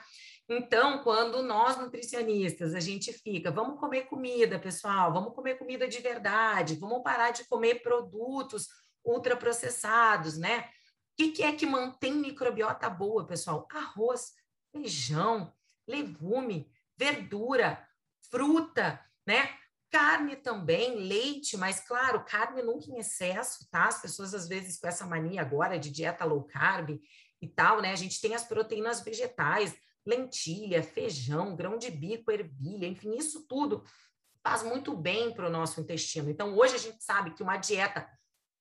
Então, 0.48 1.02
quando 1.02 1.42
nós 1.42 1.78
nutricionistas, 1.78 2.74
a 2.74 2.80
gente 2.80 3.12
fica, 3.12 3.50
vamos 3.50 3.78
comer 3.78 4.02
comida, 4.02 4.58
pessoal, 4.58 5.12
vamos 5.12 5.34
comer 5.34 5.56
comida 5.56 5.86
de 5.86 5.98
verdade, 6.00 6.74
vamos 6.74 7.02
parar 7.02 7.30
de 7.30 7.44
comer 7.44 7.82
produtos 7.82 8.68
ultraprocessados, 9.04 10.36
né? 10.36 10.60
O 10.60 11.16
que, 11.16 11.32
que 11.32 11.42
é 11.42 11.52
que 11.52 11.66
mantém 11.66 12.14
microbiota 12.14 12.88
boa, 12.88 13.26
pessoal? 13.26 13.66
Arroz, 13.70 14.32
feijão, 14.72 15.52
legume, 15.86 16.70
verdura, 16.96 17.86
fruta, 18.30 19.00
né? 19.26 19.56
Carne 19.90 20.36
também, 20.36 20.96
leite, 20.96 21.56
mas 21.56 21.80
claro, 21.80 22.24
carne 22.24 22.62
nunca 22.62 22.90
em 22.90 22.98
excesso, 22.98 23.68
tá? 23.70 23.84
As 23.84 24.00
pessoas 24.00 24.34
às 24.34 24.48
vezes 24.48 24.78
com 24.78 24.88
essa 24.88 25.06
mania 25.06 25.42
agora 25.42 25.78
de 25.78 25.90
dieta 25.90 26.24
low 26.24 26.42
carb 26.44 26.98
e 27.40 27.48
tal, 27.48 27.82
né? 27.82 27.92
A 27.92 27.96
gente 27.96 28.20
tem 28.20 28.34
as 28.34 28.44
proteínas 28.44 29.02
vegetais, 29.02 29.76
lentilha, 30.06 30.82
feijão, 30.82 31.56
grão 31.56 31.78
de 31.78 31.90
bico, 31.90 32.30
ervilha, 32.30 32.86
enfim, 32.86 33.16
isso 33.16 33.46
tudo 33.46 33.84
faz 34.42 34.62
muito 34.62 34.96
bem 34.96 35.32
para 35.32 35.46
o 35.46 35.50
nosso 35.50 35.80
intestino. 35.80 36.28
Então, 36.28 36.56
hoje 36.56 36.74
a 36.74 36.78
gente 36.78 37.02
sabe 37.02 37.32
que 37.32 37.42
uma 37.42 37.56
dieta, 37.56 38.08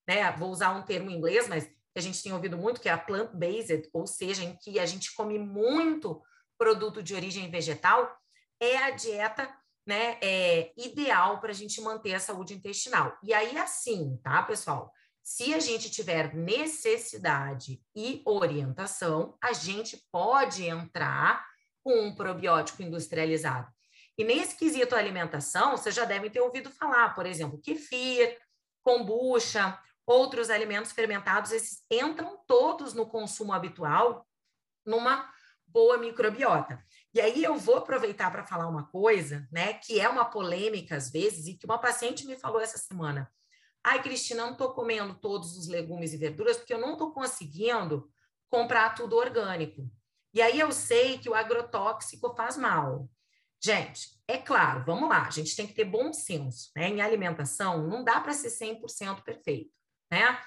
né, 0.06 0.30
vou 0.32 0.50
usar 0.50 0.70
um 0.70 0.82
termo 0.82 1.10
em 1.10 1.16
inglês, 1.16 1.48
mas 1.48 1.64
que 1.64 1.98
a 1.98 2.00
gente 2.00 2.22
tem 2.22 2.32
ouvido 2.32 2.56
muito, 2.56 2.80
que 2.80 2.88
é 2.88 2.92
a 2.92 2.98
plant-based, 2.98 3.90
ou 3.92 4.06
seja, 4.06 4.44
em 4.44 4.56
que 4.56 4.78
a 4.78 4.86
gente 4.86 5.12
come 5.14 5.38
muito 5.38 6.22
produto 6.56 7.02
de 7.02 7.14
origem 7.14 7.50
vegetal, 7.50 8.16
é 8.60 8.76
a 8.76 8.90
dieta 8.90 9.52
né, 9.84 10.18
é, 10.22 10.72
ideal 10.76 11.40
para 11.40 11.50
a 11.50 11.54
gente 11.54 11.80
manter 11.80 12.14
a 12.14 12.20
saúde 12.20 12.54
intestinal. 12.54 13.18
E 13.22 13.34
aí, 13.34 13.58
assim, 13.58 14.16
tá, 14.22 14.42
pessoal? 14.42 14.92
Se 15.22 15.54
a 15.54 15.60
gente 15.60 15.90
tiver 15.90 16.34
necessidade 16.34 17.80
e 17.94 18.22
orientação, 18.24 19.36
a 19.40 19.52
gente 19.52 19.96
pode 20.10 20.66
entrar 20.66 21.46
com 21.82 22.06
um 22.06 22.14
probiótico 22.14 22.82
industrializado. 22.82 23.72
E 24.18 24.24
nesse 24.24 24.56
quesito 24.56 24.94
alimentação, 24.94 25.76
vocês 25.76 25.94
já 25.94 26.04
devem 26.04 26.30
ter 26.30 26.40
ouvido 26.40 26.70
falar, 26.70 27.14
por 27.14 27.24
exemplo, 27.24 27.60
kefir, 27.60 28.38
kombucha, 28.82 29.78
outros 30.06 30.50
alimentos 30.50 30.92
fermentados, 30.92 31.52
esses 31.52 31.82
entram 31.90 32.38
todos 32.46 32.92
no 32.92 33.06
consumo 33.06 33.52
habitual 33.52 34.26
numa 34.84 35.30
boa 35.66 35.96
microbiota. 35.96 36.84
E 37.14 37.20
aí 37.20 37.42
eu 37.42 37.56
vou 37.56 37.76
aproveitar 37.76 38.30
para 38.30 38.44
falar 38.44 38.68
uma 38.68 38.86
coisa, 38.88 39.48
né, 39.50 39.74
que 39.74 40.00
é 40.00 40.08
uma 40.08 40.24
polêmica 40.24 40.96
às 40.96 41.10
vezes 41.10 41.46
e 41.46 41.54
que 41.54 41.64
uma 41.64 41.78
paciente 41.78 42.26
me 42.26 42.36
falou 42.36 42.60
essa 42.60 42.76
semana. 42.76 43.30
Ai, 43.84 44.02
Cristina, 44.02 44.44
não 44.44 44.52
estou 44.52 44.72
comendo 44.72 45.14
todos 45.14 45.56
os 45.56 45.66
legumes 45.66 46.12
e 46.12 46.16
verduras 46.16 46.56
porque 46.56 46.72
eu 46.72 46.80
não 46.80 46.92
estou 46.92 47.12
conseguindo 47.12 48.10
comprar 48.48 48.94
tudo 48.94 49.16
orgânico. 49.16 49.90
E 50.34 50.40
aí 50.40 50.58
eu 50.58 50.70
sei 50.72 51.18
que 51.18 51.28
o 51.28 51.34
agrotóxico 51.34 52.34
faz 52.34 52.56
mal. 52.56 53.08
Gente, 53.62 54.20
é 54.26 54.38
claro, 54.38 54.84
vamos 54.84 55.08
lá, 55.08 55.26
a 55.26 55.30
gente 55.30 55.54
tem 55.54 55.66
que 55.66 55.74
ter 55.74 55.84
bom 55.84 56.12
senso, 56.12 56.70
né? 56.74 56.88
Em 56.88 57.00
alimentação, 57.00 57.86
não 57.86 58.02
dá 58.02 58.20
para 58.20 58.32
ser 58.32 58.48
100% 58.48 59.22
perfeito, 59.22 59.70
né? 60.10 60.40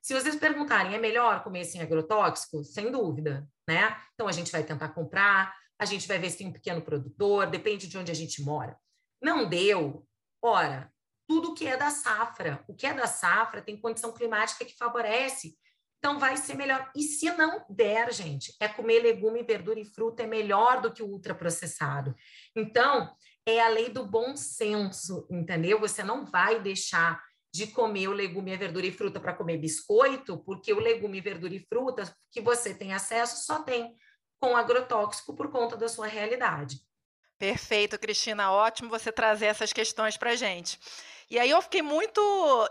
Se 0.00 0.14
vocês 0.14 0.36
perguntarem, 0.36 0.94
é 0.94 0.98
melhor 0.98 1.42
comer 1.42 1.64
sem 1.64 1.82
agrotóxico? 1.82 2.64
Sem 2.64 2.90
dúvida, 2.90 3.46
né? 3.68 4.00
Então 4.14 4.28
a 4.28 4.32
gente 4.32 4.50
vai 4.50 4.62
tentar 4.62 4.90
comprar, 4.90 5.54
a 5.78 5.84
gente 5.84 6.06
vai 6.06 6.18
ver 6.18 6.30
se 6.30 6.38
tem 6.38 6.46
um 6.46 6.52
pequeno 6.52 6.80
produtor, 6.80 7.46
depende 7.46 7.86
de 7.86 7.98
onde 7.98 8.10
a 8.10 8.14
gente 8.14 8.42
mora. 8.42 8.78
Não 9.20 9.48
deu, 9.48 10.06
ora, 10.40 10.92
tudo 11.30 11.54
que 11.54 11.64
é 11.64 11.76
da 11.76 11.90
safra, 11.90 12.64
o 12.66 12.74
que 12.74 12.84
é 12.84 12.92
da 12.92 13.06
safra 13.06 13.62
tem 13.62 13.80
condição 13.80 14.12
climática 14.12 14.64
que 14.64 14.76
favorece, 14.76 15.56
então 15.96 16.18
vai 16.18 16.36
ser 16.36 16.54
melhor. 16.54 16.90
E 16.92 17.04
se 17.04 17.30
não 17.36 17.64
der, 17.70 18.12
gente, 18.12 18.52
é 18.58 18.66
comer 18.66 19.00
legume, 19.00 19.44
verdura 19.44 19.78
e 19.78 19.84
fruta 19.84 20.24
é 20.24 20.26
melhor 20.26 20.80
do 20.80 20.92
que 20.92 21.04
o 21.04 21.06
ultraprocessado. 21.06 22.16
Então, 22.56 23.14
é 23.46 23.60
a 23.60 23.68
lei 23.68 23.90
do 23.90 24.04
bom 24.04 24.36
senso, 24.36 25.24
entendeu? 25.30 25.78
Você 25.78 26.02
não 26.02 26.26
vai 26.26 26.58
deixar 26.58 27.22
de 27.54 27.68
comer 27.68 28.08
o 28.08 28.12
legume, 28.12 28.52
a 28.52 28.58
verdura 28.58 28.86
e 28.86 28.92
fruta 28.92 29.20
para 29.20 29.32
comer 29.32 29.58
biscoito, 29.58 30.36
porque 30.38 30.72
o 30.72 30.80
legume, 30.80 31.20
verdura 31.20 31.54
e 31.54 31.64
fruta 31.64 32.12
que 32.32 32.40
você 32.40 32.74
tem 32.74 32.92
acesso 32.92 33.46
só 33.46 33.62
tem 33.62 33.94
com 34.40 34.56
agrotóxico 34.56 35.36
por 35.36 35.48
conta 35.48 35.76
da 35.76 35.88
sua 35.88 36.08
realidade. 36.08 36.80
Perfeito, 37.38 37.98
Cristina. 37.98 38.52
Ótimo 38.52 38.90
você 38.90 39.10
trazer 39.10 39.46
essas 39.46 39.72
questões 39.72 40.16
para 40.16 40.34
gente. 40.34 40.78
E 41.30 41.38
aí 41.38 41.48
eu 41.48 41.62
fiquei 41.62 41.80
muito 41.80 42.20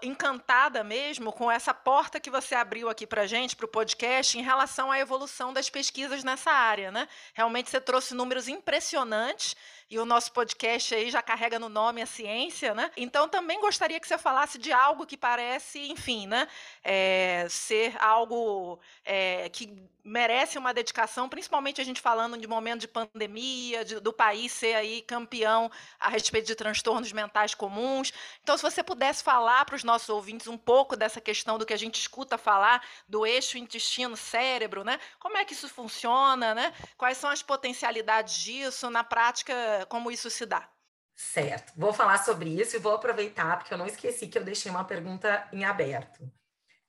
encantada 0.01 0.83
mesmo 0.83 1.31
com 1.31 1.49
essa 1.49 1.73
porta 1.73 2.19
que 2.19 2.29
você 2.29 2.53
abriu 2.53 2.89
aqui 2.89 3.07
para 3.07 3.25
gente, 3.25 3.55
para 3.55 3.65
o 3.65 3.69
podcast, 3.69 4.37
em 4.37 4.41
relação 4.41 4.91
à 4.91 4.99
evolução 4.99 5.53
das 5.53 5.69
pesquisas 5.69 6.25
nessa 6.25 6.51
área, 6.51 6.91
né? 6.91 7.07
Realmente 7.33 7.69
você 7.69 7.79
trouxe 7.79 8.13
números 8.13 8.49
impressionantes 8.49 9.55
e 9.89 9.97
o 9.97 10.05
nosso 10.05 10.31
podcast 10.31 10.93
aí 10.93 11.09
já 11.09 11.21
carrega 11.21 11.57
no 11.57 11.67
nome 11.67 12.01
a 12.01 12.05
ciência, 12.05 12.75
né? 12.75 12.91
Então 12.95 13.27
também 13.27 13.59
gostaria 13.59 13.99
que 13.99 14.07
você 14.07 14.17
falasse 14.17 14.57
de 14.57 14.71
algo 14.71 15.05
que 15.05 15.17
parece, 15.17 15.79
enfim, 15.89 16.27
né, 16.27 16.47
é, 16.83 17.47
ser 17.49 17.95
algo 17.99 18.79
é, 19.03 19.49
que 19.49 19.89
merece 20.03 20.57
uma 20.57 20.73
dedicação, 20.73 21.29
principalmente 21.29 21.79
a 21.79 21.83
gente 21.83 22.01
falando 22.01 22.37
de 22.37 22.47
momento 22.47 22.81
de 22.81 22.87
pandemia, 22.87 23.85
de, 23.85 23.99
do 23.99 24.11
país 24.11 24.51
ser 24.51 24.75
aí 24.75 25.01
campeão 25.01 25.69
a 25.99 26.09
respeito 26.09 26.47
de 26.47 26.55
transtornos 26.55 27.11
mentais 27.11 27.53
comuns. 27.53 28.11
Então, 28.41 28.57
se 28.57 28.63
você 28.63 28.81
pudesse 28.81 29.23
falar 29.23 29.65
para 29.65 29.75
os 29.75 29.83
nossos 29.83 30.09
ouvintes 30.09 30.47
um 30.47 30.57
pouco 30.57 30.95
dessa 30.95 31.21
questão 31.21 31.57
do 31.57 31.65
que 31.65 31.73
a 31.73 31.77
gente 31.77 31.99
escuta 31.99 32.37
falar 32.37 32.83
do 33.07 33.25
eixo 33.25 33.57
intestino-cérebro, 33.57 34.83
né? 34.83 34.99
Como 35.19 35.37
é 35.37 35.45
que 35.45 35.53
isso 35.53 35.69
funciona, 35.69 36.55
né? 36.55 36.73
Quais 36.97 37.17
são 37.17 37.29
as 37.29 37.43
potencialidades 37.43 38.35
disso 38.35 38.89
na 38.89 39.03
prática 39.03 39.78
como 39.85 40.11
isso 40.11 40.29
se 40.29 40.45
dá. 40.45 40.69
Certo, 41.15 41.73
vou 41.75 41.91
falar 41.91 42.23
sobre 42.23 42.49
isso 42.49 42.75
e 42.75 42.79
vou 42.79 42.93
aproveitar, 42.93 43.57
porque 43.57 43.73
eu 43.73 43.77
não 43.77 43.85
esqueci 43.85 44.27
que 44.27 44.37
eu 44.37 44.43
deixei 44.43 44.71
uma 44.71 44.85
pergunta 44.85 45.47
em 45.51 45.65
aberto. 45.65 46.31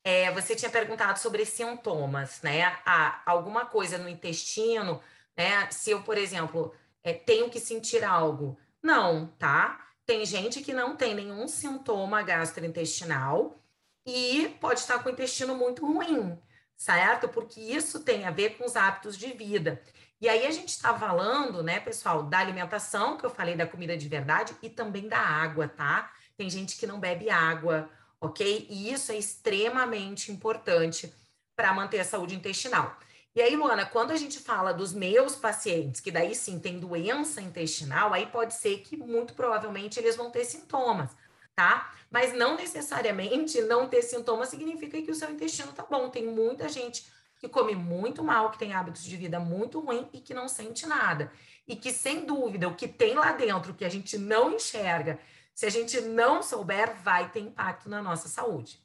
É, 0.04 0.30
você 0.30 0.54
tinha 0.54 0.70
perguntado 0.70 1.18
sobre 1.18 1.44
sintomas, 1.44 2.40
né? 2.42 2.78
Alguma 3.26 3.66
coisa 3.66 3.98
no 3.98 4.08
intestino, 4.08 5.02
né? 5.36 5.68
Se 5.70 5.90
eu, 5.90 6.02
por 6.02 6.16
exemplo, 6.16 6.72
é, 7.02 7.12
tenho 7.12 7.50
que 7.50 7.60
sentir 7.60 8.04
algo. 8.04 8.56
Não, 8.82 9.26
tá? 9.38 9.84
Tem 10.06 10.24
gente 10.24 10.62
que 10.62 10.72
não 10.72 10.96
tem 10.96 11.14
nenhum 11.14 11.46
sintoma 11.46 12.22
gastrointestinal 12.22 13.60
e 14.06 14.56
pode 14.60 14.80
estar 14.80 15.02
com 15.02 15.08
o 15.08 15.12
intestino 15.12 15.54
muito 15.54 15.86
ruim, 15.86 16.40
certo? 16.76 17.28
Porque 17.28 17.60
isso 17.60 18.00
tem 18.00 18.24
a 18.24 18.30
ver 18.30 18.56
com 18.56 18.64
os 18.64 18.76
hábitos 18.76 19.16
de 19.18 19.32
vida. 19.32 19.82
E 20.20 20.28
aí 20.28 20.46
a 20.46 20.50
gente 20.50 20.68
está 20.68 20.96
falando, 20.98 21.62
né, 21.62 21.80
pessoal, 21.80 22.22
da 22.24 22.38
alimentação, 22.38 23.16
que 23.16 23.24
eu 23.24 23.30
falei 23.30 23.56
da 23.56 23.66
comida 23.66 23.96
de 23.96 24.06
verdade, 24.06 24.54
e 24.62 24.68
também 24.68 25.08
da 25.08 25.18
água, 25.18 25.66
tá? 25.66 26.12
Tem 26.36 26.50
gente 26.50 26.76
que 26.76 26.86
não 26.86 27.00
bebe 27.00 27.30
água, 27.30 27.88
ok? 28.20 28.66
E 28.68 28.92
isso 28.92 29.10
é 29.12 29.16
extremamente 29.16 30.30
importante 30.30 31.12
para 31.56 31.72
manter 31.72 32.00
a 32.00 32.04
saúde 32.04 32.34
intestinal. 32.34 32.98
E 33.34 33.40
aí, 33.40 33.56
Luana, 33.56 33.86
quando 33.86 34.10
a 34.10 34.16
gente 34.16 34.40
fala 34.40 34.74
dos 34.74 34.92
meus 34.92 35.36
pacientes, 35.36 36.00
que 36.00 36.10
daí 36.10 36.34
sim 36.34 36.58
tem 36.58 36.78
doença 36.78 37.40
intestinal, 37.40 38.12
aí 38.12 38.26
pode 38.26 38.54
ser 38.54 38.78
que 38.80 38.96
muito 38.96 39.34
provavelmente 39.34 39.98
eles 39.98 40.16
vão 40.16 40.30
ter 40.30 40.44
sintomas, 40.44 41.10
tá? 41.54 41.94
Mas 42.10 42.34
não 42.34 42.56
necessariamente 42.56 43.60
não 43.62 43.88
ter 43.88 44.02
sintomas 44.02 44.48
significa 44.48 45.00
que 45.00 45.10
o 45.10 45.14
seu 45.14 45.30
intestino 45.30 45.72
tá 45.72 45.86
bom. 45.88 46.10
Tem 46.10 46.26
muita 46.26 46.68
gente 46.68 47.06
que 47.40 47.48
come 47.48 47.74
muito 47.74 48.22
mal, 48.22 48.50
que 48.50 48.58
tem 48.58 48.74
hábitos 48.74 49.02
de 49.02 49.16
vida 49.16 49.40
muito 49.40 49.80
ruim 49.80 50.06
e 50.12 50.20
que 50.20 50.34
não 50.34 50.46
sente 50.46 50.86
nada. 50.86 51.32
E 51.66 51.74
que, 51.74 51.90
sem 51.90 52.26
dúvida, 52.26 52.68
o 52.68 52.74
que 52.74 52.86
tem 52.86 53.14
lá 53.14 53.32
dentro 53.32 53.72
que 53.72 53.84
a 53.84 53.88
gente 53.88 54.18
não 54.18 54.52
enxerga, 54.52 55.18
se 55.54 55.64
a 55.64 55.70
gente 55.70 55.98
não 56.02 56.42
souber, 56.42 56.94
vai 57.02 57.30
ter 57.30 57.40
impacto 57.40 57.88
na 57.88 58.02
nossa 58.02 58.28
saúde. 58.28 58.78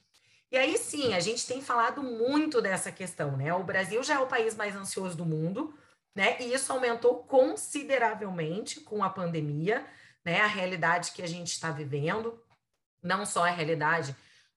E 0.50 0.58
aí 0.58 0.78
sim, 0.78 1.14
a 1.14 1.20
gente 1.20 1.46
tem 1.46 1.62
falado 1.62 2.02
muito 2.02 2.62
dessa 2.62 2.94
questão, 2.94 3.36
né? 3.36 3.54
O 3.54 3.64
Brasil 3.64 4.02
já 4.02 4.16
é 4.16 4.20
o 4.20 4.28
país 4.28 4.56
mais 4.56 4.74
ansioso 4.74 5.18
do 5.18 5.26
mundo, 5.26 5.78
né? 6.16 6.42
E 6.42 6.54
isso 6.54 6.72
aumentou 6.72 7.24
consideravelmente 7.24 8.80
com 8.80 9.04
a 9.04 9.10
pandemia, 9.10 9.86
né? 10.24 10.40
A 10.40 10.48
realidade 10.48 11.12
que 11.12 11.22
a 11.22 11.28
gente 11.28 11.52
está 11.52 11.72
vivendo, 11.72 12.42
não 13.04 13.26
só 13.26 13.44
a 13.46 13.52
realidade 13.52 14.16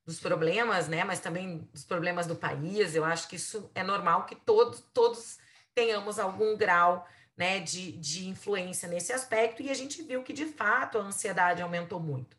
dos 0.08 0.18
problemas, 0.18 0.88
né, 0.88 1.04
mas 1.04 1.20
também 1.20 1.68
dos 1.70 1.84
problemas 1.84 2.26
do 2.26 2.34
país. 2.34 2.94
Eu 2.94 3.04
acho 3.04 3.28
que 3.28 3.36
isso 3.36 3.70
é 3.74 3.82
normal 3.82 4.24
que 4.24 4.34
todos, 4.34 4.82
todos 4.94 5.38
tenhamos 5.74 6.18
algum 6.18 6.56
grau 6.56 7.06
né, 7.36 7.60
de, 7.60 7.92
de 7.92 8.26
influência 8.26 8.88
nesse 8.88 9.12
aspecto, 9.12 9.62
e 9.62 9.68
a 9.68 9.74
gente 9.74 10.00
viu 10.02 10.22
que, 10.22 10.32
de 10.32 10.46
fato, 10.46 10.96
a 10.96 11.02
ansiedade 11.02 11.60
aumentou 11.60 12.00
muito. 12.00 12.38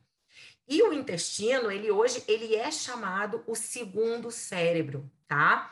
E 0.68 0.82
o 0.82 0.92
intestino, 0.92 1.72
ele 1.72 1.92
hoje, 1.92 2.24
ele 2.28 2.56
é 2.56 2.72
chamado 2.72 3.44
o 3.46 3.54
segundo 3.54 4.32
cérebro, 4.32 5.08
tá? 5.28 5.72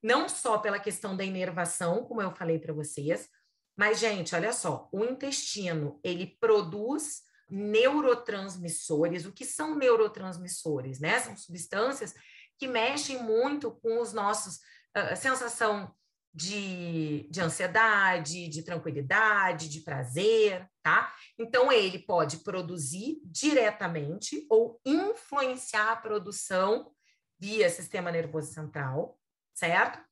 Não 0.00 0.28
só 0.28 0.58
pela 0.58 0.78
questão 0.78 1.16
da 1.16 1.24
inervação, 1.24 2.04
como 2.04 2.22
eu 2.22 2.30
falei 2.30 2.60
para 2.60 2.72
vocês, 2.72 3.28
mas, 3.76 3.98
gente, 3.98 4.32
olha 4.32 4.52
só, 4.52 4.88
o 4.92 5.04
intestino, 5.04 5.98
ele 6.04 6.36
produz 6.38 7.24
neurotransmissores. 7.52 9.26
O 9.26 9.32
que 9.32 9.44
são 9.44 9.76
neurotransmissores? 9.76 10.98
Né? 10.98 11.20
São 11.20 11.36
substâncias 11.36 12.14
que 12.58 12.66
mexem 12.66 13.22
muito 13.22 13.70
com 13.70 14.00
os 14.00 14.12
nossos 14.12 14.56
uh, 14.96 15.14
sensação 15.16 15.94
de, 16.34 17.28
de 17.30 17.40
ansiedade, 17.42 18.48
de 18.48 18.62
tranquilidade, 18.62 19.68
de 19.68 19.80
prazer, 19.80 20.66
tá? 20.82 21.14
Então 21.38 21.70
ele 21.70 21.98
pode 21.98 22.38
produzir 22.38 23.20
diretamente 23.24 24.46
ou 24.48 24.80
influenciar 24.84 25.92
a 25.92 25.96
produção 25.96 26.90
via 27.38 27.68
sistema 27.68 28.10
nervoso 28.10 28.50
central, 28.52 29.18
certo? 29.52 30.02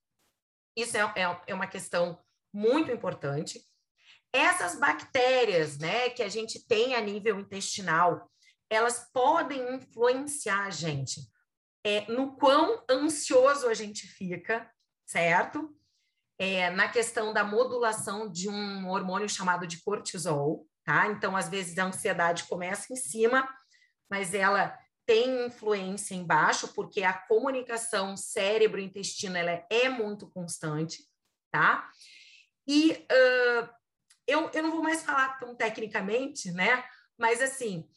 Isso 0.77 0.97
é, 0.97 1.01
é, 1.01 1.41
é 1.47 1.55
uma 1.55 1.67
questão 1.67 2.19
muito 2.53 2.91
importante. 2.91 3.65
Essas 4.33 4.79
bactérias, 4.79 5.79
né, 5.79 6.11
que 6.11 6.23
a 6.23 6.29
gente 6.29 6.65
tem 6.67 6.95
a 6.95 7.01
nível 7.01 7.39
intestinal, 7.41 8.31
elas 8.71 9.11
podem 9.13 9.75
influenciar 9.75 10.67
a 10.67 10.71
gente 10.71 11.21
é, 11.85 12.11
no 12.11 12.37
quão 12.37 12.85
ansioso 12.89 13.67
a 13.69 13.75
gente 13.75 14.07
fica, 14.07 14.71
certo? 15.07 15.75
É, 16.39 16.71
na 16.71 16.89
questão 16.89 17.33
da 17.33 17.45
modulação 17.45 18.31
de 18.31 18.49
um 18.49 18.89
hormônio 18.89 19.29
chamado 19.29 19.67
de 19.67 19.83
cortisol, 19.83 20.67
tá? 20.85 21.09
Então, 21.09 21.37
às 21.37 21.49
vezes, 21.49 21.79
a 21.79 21.87
ansiedade 21.87 22.45
começa 22.45 22.93
em 22.93 22.97
cima, 22.97 23.49
mas 24.11 24.35
ela 24.35 24.77
tem 25.07 25.47
influência 25.47 26.15
embaixo, 26.15 26.69
porque 26.69 27.03
a 27.03 27.13
comunicação 27.13 28.17
cérebro-intestino 28.17 29.37
ela 29.37 29.65
é 29.69 29.89
muito 29.89 30.31
constante, 30.31 31.05
tá? 31.51 31.91
E 32.67 32.93
uh, 32.93 33.80
eu, 34.31 34.51
eu 34.53 34.63
não 34.63 34.71
vou 34.71 34.83
mais 34.83 35.03
falar 35.03 35.39
tão 35.39 35.55
tecnicamente, 35.55 36.51
né? 36.53 36.85
Mas 37.19 37.41
assim, 37.41 37.89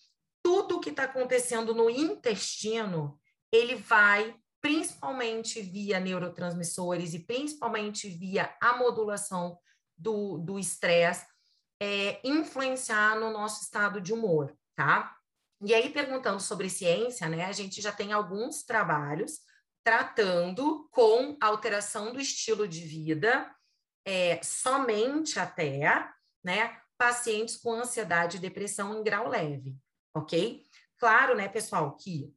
tudo 0.42 0.80
que 0.80 0.90
está 0.90 1.04
acontecendo 1.04 1.74
no 1.74 1.90
intestino, 1.90 3.20
ele 3.52 3.76
vai 3.76 4.36
principalmente 4.62 5.62
via 5.62 6.00
neurotransmissores 6.00 7.14
e 7.14 7.20
principalmente 7.20 8.08
via 8.10 8.56
a 8.62 8.78
modulação 8.78 9.58
do 9.98 10.58
estresse, 10.58 11.26
é, 11.82 12.20
influenciar 12.24 13.20
no 13.20 13.32
nosso 13.32 13.62
estado 13.62 14.02
de 14.02 14.14
humor, 14.14 14.56
tá? 14.76 15.18
E 15.66 15.74
aí, 15.74 15.90
perguntando 15.90 16.40
sobre 16.40 16.70
ciência, 16.70 17.28
né, 17.30 17.46
a 17.46 17.52
gente 17.52 17.82
já 17.82 17.92
tem 17.92 18.12
alguns 18.12 18.64
trabalhos 18.64 19.40
tratando 19.84 20.90
com 20.92 21.38
alteração 21.42 22.14
do 22.14 22.20
estilo 22.20 22.68
de 22.68 22.82
vida, 22.82 23.54
é, 24.06 24.42
somente 24.42 25.40
até 25.40 26.14
né, 26.44 26.78
pacientes 26.98 27.58
com 27.58 27.74
ansiedade 27.74 28.38
e 28.38 28.40
depressão 28.40 29.00
em 29.00 29.04
grau 29.04 29.28
leve, 29.28 29.76
ok? 30.16 30.64
Claro, 30.98 31.36
né, 31.36 31.48
pessoal, 31.48 31.96
que 31.96 32.34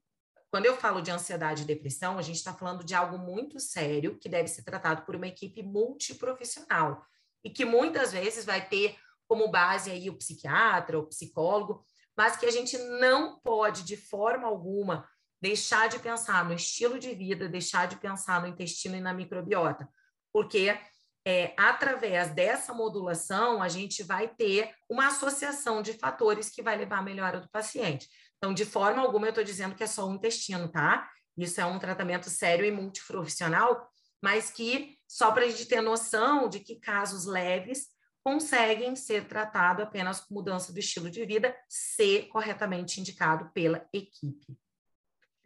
quando 0.50 0.66
eu 0.66 0.76
falo 0.76 1.02
de 1.02 1.10
ansiedade 1.10 1.62
e 1.62 1.66
depressão, 1.66 2.18
a 2.18 2.22
gente 2.22 2.36
está 2.36 2.54
falando 2.54 2.84
de 2.84 2.94
algo 2.94 3.18
muito 3.18 3.60
sério 3.60 4.18
que 4.18 4.28
deve 4.28 4.48
ser 4.48 4.62
tratado 4.62 5.02
por 5.02 5.14
uma 5.14 5.26
equipe 5.26 5.62
multiprofissional 5.62 7.04
e 7.44 7.50
que 7.50 7.64
muitas 7.64 8.12
vezes 8.12 8.44
vai 8.44 8.66
ter 8.66 8.96
como 9.28 9.50
base 9.50 9.90
aí 9.90 10.08
o 10.08 10.16
psiquiatra, 10.16 10.98
o 10.98 11.06
psicólogo, 11.06 11.84
mas 12.16 12.36
que 12.36 12.46
a 12.46 12.50
gente 12.50 12.78
não 12.78 13.38
pode, 13.40 13.82
de 13.82 13.96
forma 13.96 14.46
alguma, 14.46 15.06
deixar 15.40 15.88
de 15.88 15.98
pensar 15.98 16.44
no 16.44 16.54
estilo 16.54 16.98
de 16.98 17.14
vida, 17.14 17.48
deixar 17.48 17.86
de 17.86 17.96
pensar 17.96 18.40
no 18.40 18.46
intestino 18.46 18.96
e 18.96 19.00
na 19.00 19.12
microbiota, 19.12 19.88
porque 20.32 20.78
é, 21.26 21.52
através 21.56 22.30
dessa 22.30 22.72
modulação 22.72 23.60
a 23.60 23.68
gente 23.68 24.04
vai 24.04 24.28
ter 24.28 24.72
uma 24.88 25.08
associação 25.08 25.82
de 25.82 25.92
fatores 25.94 26.48
que 26.48 26.62
vai 26.62 26.76
levar 26.76 26.98
à 26.98 27.02
melhora 27.02 27.40
do 27.40 27.48
paciente. 27.48 28.08
Então, 28.38 28.54
de 28.54 28.64
forma 28.64 29.02
alguma, 29.02 29.26
eu 29.26 29.30
estou 29.30 29.42
dizendo 29.42 29.74
que 29.74 29.82
é 29.82 29.88
só 29.88 30.08
o 30.08 30.14
intestino, 30.14 30.68
tá? 30.68 31.10
Isso 31.36 31.60
é 31.60 31.66
um 31.66 31.80
tratamento 31.80 32.30
sério 32.30 32.64
e 32.64 32.70
multiprofissional, 32.70 33.90
mas 34.22 34.50
que 34.50 34.96
só 35.08 35.32
para 35.32 35.44
a 35.44 35.48
gente 35.48 35.66
ter 35.66 35.80
noção 35.80 36.48
de 36.48 36.60
que 36.60 36.76
casos 36.76 37.26
leves 37.26 37.88
conseguem 38.22 38.94
ser 38.94 39.26
tratados 39.26 39.82
apenas 39.82 40.20
com 40.20 40.32
mudança 40.32 40.72
do 40.72 40.78
estilo 40.78 41.10
de 41.10 41.24
vida, 41.26 41.56
se 41.68 42.22
corretamente 42.24 43.00
indicado 43.00 43.50
pela 43.52 43.84
equipe. 43.92 44.56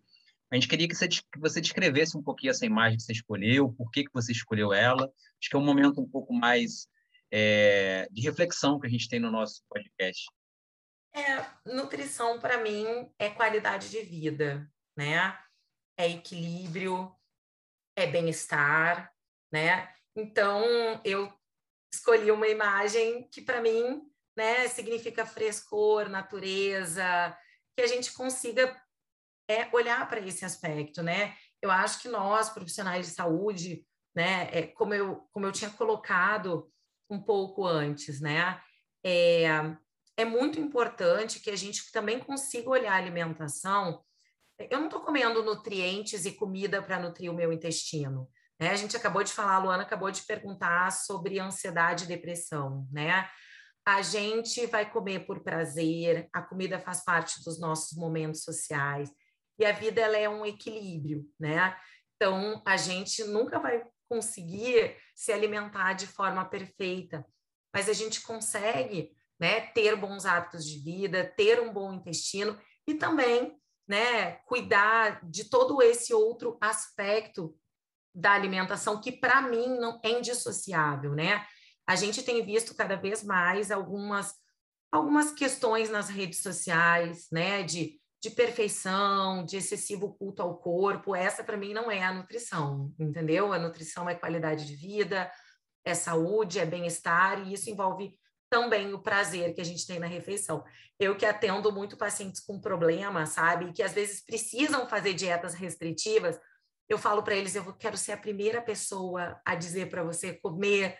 A 0.51 0.55
gente 0.55 0.67
queria 0.67 0.87
que 0.87 0.95
você, 1.39 1.59
descrevesse 1.59 2.17
um 2.17 2.21
pouquinho 2.21 2.51
essa 2.51 2.65
imagem 2.65 2.97
que 2.97 3.03
você 3.03 3.13
escolheu, 3.13 3.73
por 3.73 3.89
que, 3.89 4.03
que 4.03 4.13
você 4.13 4.31
escolheu 4.31 4.71
ela. 4.71 5.11
Acho 5.41 5.49
que 5.49 5.55
é 5.55 5.59
um 5.59 5.65
momento 5.65 5.99
um 5.99 6.07
pouco 6.07 6.33
mais 6.33 6.87
é, 7.31 8.07
de 8.11 8.21
reflexão 8.21 8.79
que 8.79 8.87
a 8.87 8.89
gente 8.89 9.09
tem 9.09 9.19
no 9.19 9.31
nosso 9.31 9.63
podcast. 9.67 10.25
É, 11.13 11.43
nutrição 11.65 12.39
para 12.39 12.61
mim 12.61 13.09
é 13.17 13.29
qualidade 13.29 13.89
de 13.89 14.01
vida, 14.01 14.69
né? 14.95 15.35
É 15.97 16.09
equilíbrio, 16.09 17.11
é 17.95 18.07
bem-estar, 18.07 19.11
né? 19.51 19.89
Então 20.15 20.63
eu 21.03 21.31
escolhi 21.93 22.31
uma 22.31 22.47
imagem 22.47 23.27
que 23.29 23.41
para 23.41 23.61
mim, 23.61 24.01
né, 24.35 24.67
significa 24.67 25.25
frescor, 25.25 26.09
natureza, 26.09 27.37
que 27.75 27.83
a 27.83 27.87
gente 27.87 28.13
consiga 28.13 28.75
é 29.47 29.69
olhar 29.71 30.07
para 30.09 30.19
esse 30.19 30.43
aspecto, 30.43 31.03
né? 31.03 31.35
Eu 31.61 31.69
acho 31.69 32.01
que 32.01 32.07
nós, 32.07 32.49
profissionais 32.49 33.07
de 33.07 33.13
saúde, 33.13 33.85
né, 34.15 34.49
é, 34.51 34.67
como, 34.67 34.93
eu, 34.93 35.27
como 35.31 35.45
eu 35.45 35.51
tinha 35.51 35.69
colocado 35.69 36.71
um 37.09 37.21
pouco 37.21 37.65
antes, 37.65 38.19
né, 38.19 38.59
é, 39.03 39.45
é 40.17 40.25
muito 40.25 40.59
importante 40.59 41.39
que 41.39 41.49
a 41.49 41.55
gente 41.55 41.91
também 41.91 42.19
consiga 42.19 42.69
olhar 42.69 42.93
a 42.93 42.97
alimentação. 42.97 44.03
Eu 44.57 44.79
não 44.79 44.85
estou 44.85 45.01
comendo 45.01 45.43
nutrientes 45.43 46.25
e 46.25 46.31
comida 46.31 46.81
para 46.81 46.99
nutrir 46.99 47.29
o 47.29 47.35
meu 47.35 47.51
intestino. 47.51 48.29
Né? 48.59 48.69
A 48.69 48.75
gente 48.75 48.95
acabou 48.95 49.23
de 49.23 49.33
falar, 49.33 49.55
a 49.55 49.59
Luana 49.59 49.83
acabou 49.83 50.09
de 50.09 50.21
perguntar 50.23 50.91
sobre 50.91 51.39
ansiedade 51.39 52.05
e 52.05 52.07
depressão, 52.07 52.87
né? 52.91 53.29
A 53.85 54.01
gente 54.01 54.65
vai 54.65 54.89
comer 54.89 55.27
por 55.27 55.43
prazer, 55.43 56.27
a 56.33 56.41
comida 56.41 56.79
faz 56.79 57.03
parte 57.03 57.43
dos 57.43 57.59
nossos 57.59 57.95
momentos 57.95 58.43
sociais 58.43 59.11
e 59.59 59.65
a 59.65 59.71
vida 59.71 60.01
ela 60.01 60.17
é 60.17 60.27
um 60.27 60.45
equilíbrio, 60.45 61.23
né? 61.39 61.77
Então 62.15 62.63
a 62.65 62.77
gente 62.77 63.23
nunca 63.25 63.59
vai 63.59 63.83
conseguir 64.09 64.95
se 65.13 65.31
alimentar 65.31 65.93
de 65.93 66.07
forma 66.07 66.43
perfeita, 66.45 67.25
mas 67.73 67.89
a 67.89 67.93
gente 67.93 68.21
consegue, 68.21 69.11
né, 69.39 69.61
ter 69.67 69.95
bons 69.95 70.25
hábitos 70.25 70.65
de 70.65 70.79
vida, 70.79 71.25
ter 71.35 71.59
um 71.59 71.73
bom 71.73 71.93
intestino 71.93 72.59
e 72.87 72.93
também, 72.93 73.59
né, 73.87 74.33
cuidar 74.45 75.19
de 75.23 75.49
todo 75.49 75.81
esse 75.81 76.13
outro 76.13 76.57
aspecto 76.59 77.55
da 78.13 78.31
alimentação 78.31 78.99
que 78.99 79.11
para 79.11 79.41
mim 79.41 79.77
não 79.77 79.99
é 80.03 80.09
indissociável, 80.09 81.13
né? 81.13 81.45
A 81.87 81.95
gente 81.95 82.23
tem 82.23 82.43
visto 82.45 82.73
cada 82.73 82.95
vez 82.95 83.23
mais 83.23 83.71
algumas 83.71 84.33
algumas 84.91 85.31
questões 85.31 85.89
nas 85.89 86.07
redes 86.07 86.41
sociais, 86.41 87.27
né, 87.31 87.63
de 87.63 87.99
de 88.25 88.31
perfeição, 88.31 89.45
de 89.45 89.57
excessivo 89.57 90.15
culto 90.15 90.41
ao 90.41 90.57
corpo, 90.57 91.15
essa 91.15 91.43
para 91.43 91.57
mim 91.57 91.73
não 91.73 91.91
é 91.91 92.03
a 92.03 92.11
nutrição, 92.11 92.91
entendeu? 92.97 93.53
A 93.53 93.59
nutrição 93.59 94.09
é 94.09 94.15
qualidade 94.15 94.65
de 94.65 94.75
vida, 94.75 95.31
é 95.83 95.93
saúde, 95.93 96.59
é 96.59 96.65
bem-estar, 96.65 97.47
e 97.47 97.53
isso 97.53 97.69
envolve 97.69 98.17
também 98.49 98.93
o 98.93 98.99
prazer 98.99 99.53
que 99.53 99.61
a 99.61 99.65
gente 99.65 99.85
tem 99.85 99.99
na 99.99 100.07
refeição. 100.07 100.63
Eu 100.99 101.15
que 101.15 101.25
atendo 101.25 101.71
muito 101.71 101.97
pacientes 101.97 102.39
com 102.39 102.59
problema, 102.59 103.25
sabe, 103.25 103.71
que 103.73 103.83
às 103.83 103.93
vezes 103.93 104.23
precisam 104.23 104.87
fazer 104.87 105.13
dietas 105.13 105.53
restritivas, 105.53 106.39
eu 106.87 106.97
falo 106.97 107.23
para 107.23 107.35
eles, 107.35 107.55
eu 107.55 107.73
quero 107.73 107.97
ser 107.97 108.11
a 108.11 108.17
primeira 108.17 108.61
pessoa 108.61 109.39
a 109.43 109.55
dizer 109.55 109.89
para 109.89 110.03
você 110.03 110.33
comer 110.33 110.97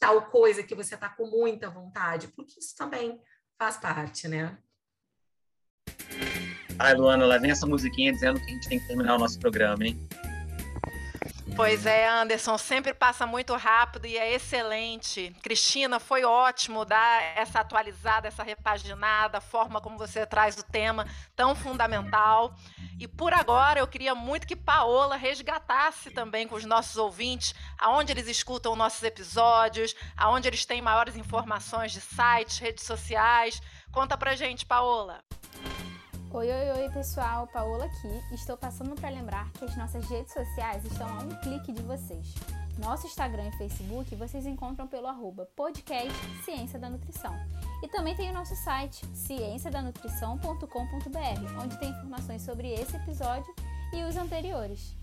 tal 0.00 0.30
coisa 0.30 0.62
que 0.62 0.74
você 0.74 0.94
está 0.94 1.08
com 1.08 1.26
muita 1.26 1.68
vontade, 1.68 2.28
porque 2.28 2.58
isso 2.58 2.74
também 2.74 3.20
faz 3.58 3.76
parte, 3.76 4.26
né? 4.26 4.58
Ai, 6.78 6.94
Luana, 6.94 7.24
lá 7.26 7.38
vem 7.38 7.50
essa 7.50 7.66
musiquinha 7.66 8.12
dizendo 8.12 8.40
que 8.40 8.46
a 8.46 8.54
gente 8.54 8.68
tem 8.68 8.80
que 8.80 8.86
terminar 8.86 9.16
o 9.16 9.18
nosso 9.18 9.38
programa, 9.38 9.86
hein? 9.86 10.08
Pois 11.56 11.86
é, 11.86 12.06
Anderson, 12.06 12.58
sempre 12.58 12.92
passa 12.92 13.26
muito 13.26 13.56
rápido 13.56 14.06
e 14.06 14.18
é 14.18 14.34
excelente. 14.34 15.34
Cristina, 15.42 15.98
foi 15.98 16.22
ótimo 16.22 16.84
dar 16.84 17.22
essa 17.34 17.60
atualizada, 17.60 18.28
essa 18.28 18.42
repaginada, 18.42 19.38
a 19.38 19.40
forma 19.40 19.80
como 19.80 19.96
você 19.96 20.26
traz 20.26 20.58
o 20.58 20.62
tema 20.62 21.06
tão 21.34 21.56
fundamental. 21.56 22.54
E 23.00 23.08
por 23.08 23.32
agora 23.32 23.80
eu 23.80 23.86
queria 23.86 24.14
muito 24.14 24.46
que 24.46 24.54
Paola 24.54 25.16
resgatasse 25.16 26.10
também 26.10 26.46
com 26.46 26.56
os 26.56 26.66
nossos 26.66 26.98
ouvintes 26.98 27.54
aonde 27.78 28.12
eles 28.12 28.28
escutam 28.28 28.76
nossos 28.76 29.02
episódios, 29.02 29.94
aonde 30.14 30.48
eles 30.48 30.66
têm 30.66 30.82
maiores 30.82 31.16
informações 31.16 31.90
de 31.90 32.02
sites, 32.02 32.58
redes 32.58 32.84
sociais. 32.84 33.62
Conta 33.90 34.14
pra 34.18 34.36
gente, 34.36 34.66
Paola. 34.66 35.24
Oi, 36.32 36.50
oi, 36.50 36.82
oi, 36.82 36.90
pessoal, 36.90 37.46
Paola 37.46 37.84
aqui. 37.84 38.34
Estou 38.34 38.56
passando 38.56 38.96
para 38.96 39.08
lembrar 39.08 39.48
que 39.52 39.64
as 39.64 39.76
nossas 39.76 40.08
redes 40.08 40.32
sociais 40.32 40.84
estão 40.84 41.08
a 41.08 41.22
um 41.22 41.28
clique 41.40 41.70
de 41.72 41.80
vocês. 41.82 42.34
Nosso 42.78 43.06
Instagram 43.06 43.46
e 43.48 43.56
Facebook 43.56 44.12
vocês 44.16 44.44
encontram 44.44 44.88
pelo 44.88 45.06
arroba 45.06 45.48
podcast 45.56 46.12
Ciência 46.44 46.80
da 46.80 46.90
Nutrição. 46.90 47.32
E 47.82 47.88
também 47.88 48.14
tem 48.16 48.30
o 48.30 48.34
nosso 48.34 48.56
site, 48.56 49.06
cienciadanutrição.com.br, 49.14 51.62
onde 51.62 51.78
tem 51.78 51.90
informações 51.90 52.42
sobre 52.42 52.72
esse 52.72 52.96
episódio 52.96 53.54
e 53.94 54.02
os 54.02 54.16
anteriores. 54.16 54.96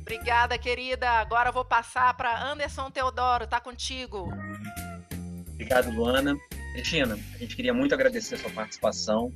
Obrigada, 0.00 0.58
querida. 0.58 1.08
Agora 1.10 1.50
eu 1.50 1.52
vou 1.52 1.64
passar 1.64 2.12
para 2.14 2.42
Anderson 2.42 2.90
Teodoro, 2.90 3.46
tá 3.46 3.60
contigo. 3.60 4.32
Obrigado, 5.54 5.92
Luana. 5.92 6.36
Regina, 6.74 7.18
a 7.34 7.38
gente 7.38 7.56
queria 7.56 7.74
muito 7.74 7.94
agradecer 7.94 8.36
a 8.36 8.38
sua 8.38 8.50
participação. 8.50 9.32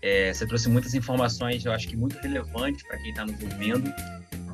É, 0.00 0.32
você 0.32 0.46
trouxe 0.46 0.68
muitas 0.68 0.94
informações, 0.94 1.64
eu 1.64 1.72
acho 1.72 1.88
que 1.88 1.96
muito 1.96 2.16
relevantes 2.18 2.82
para 2.86 2.98
quem 2.98 3.10
está 3.10 3.24
nos 3.24 3.40
ouvindo. 3.42 3.92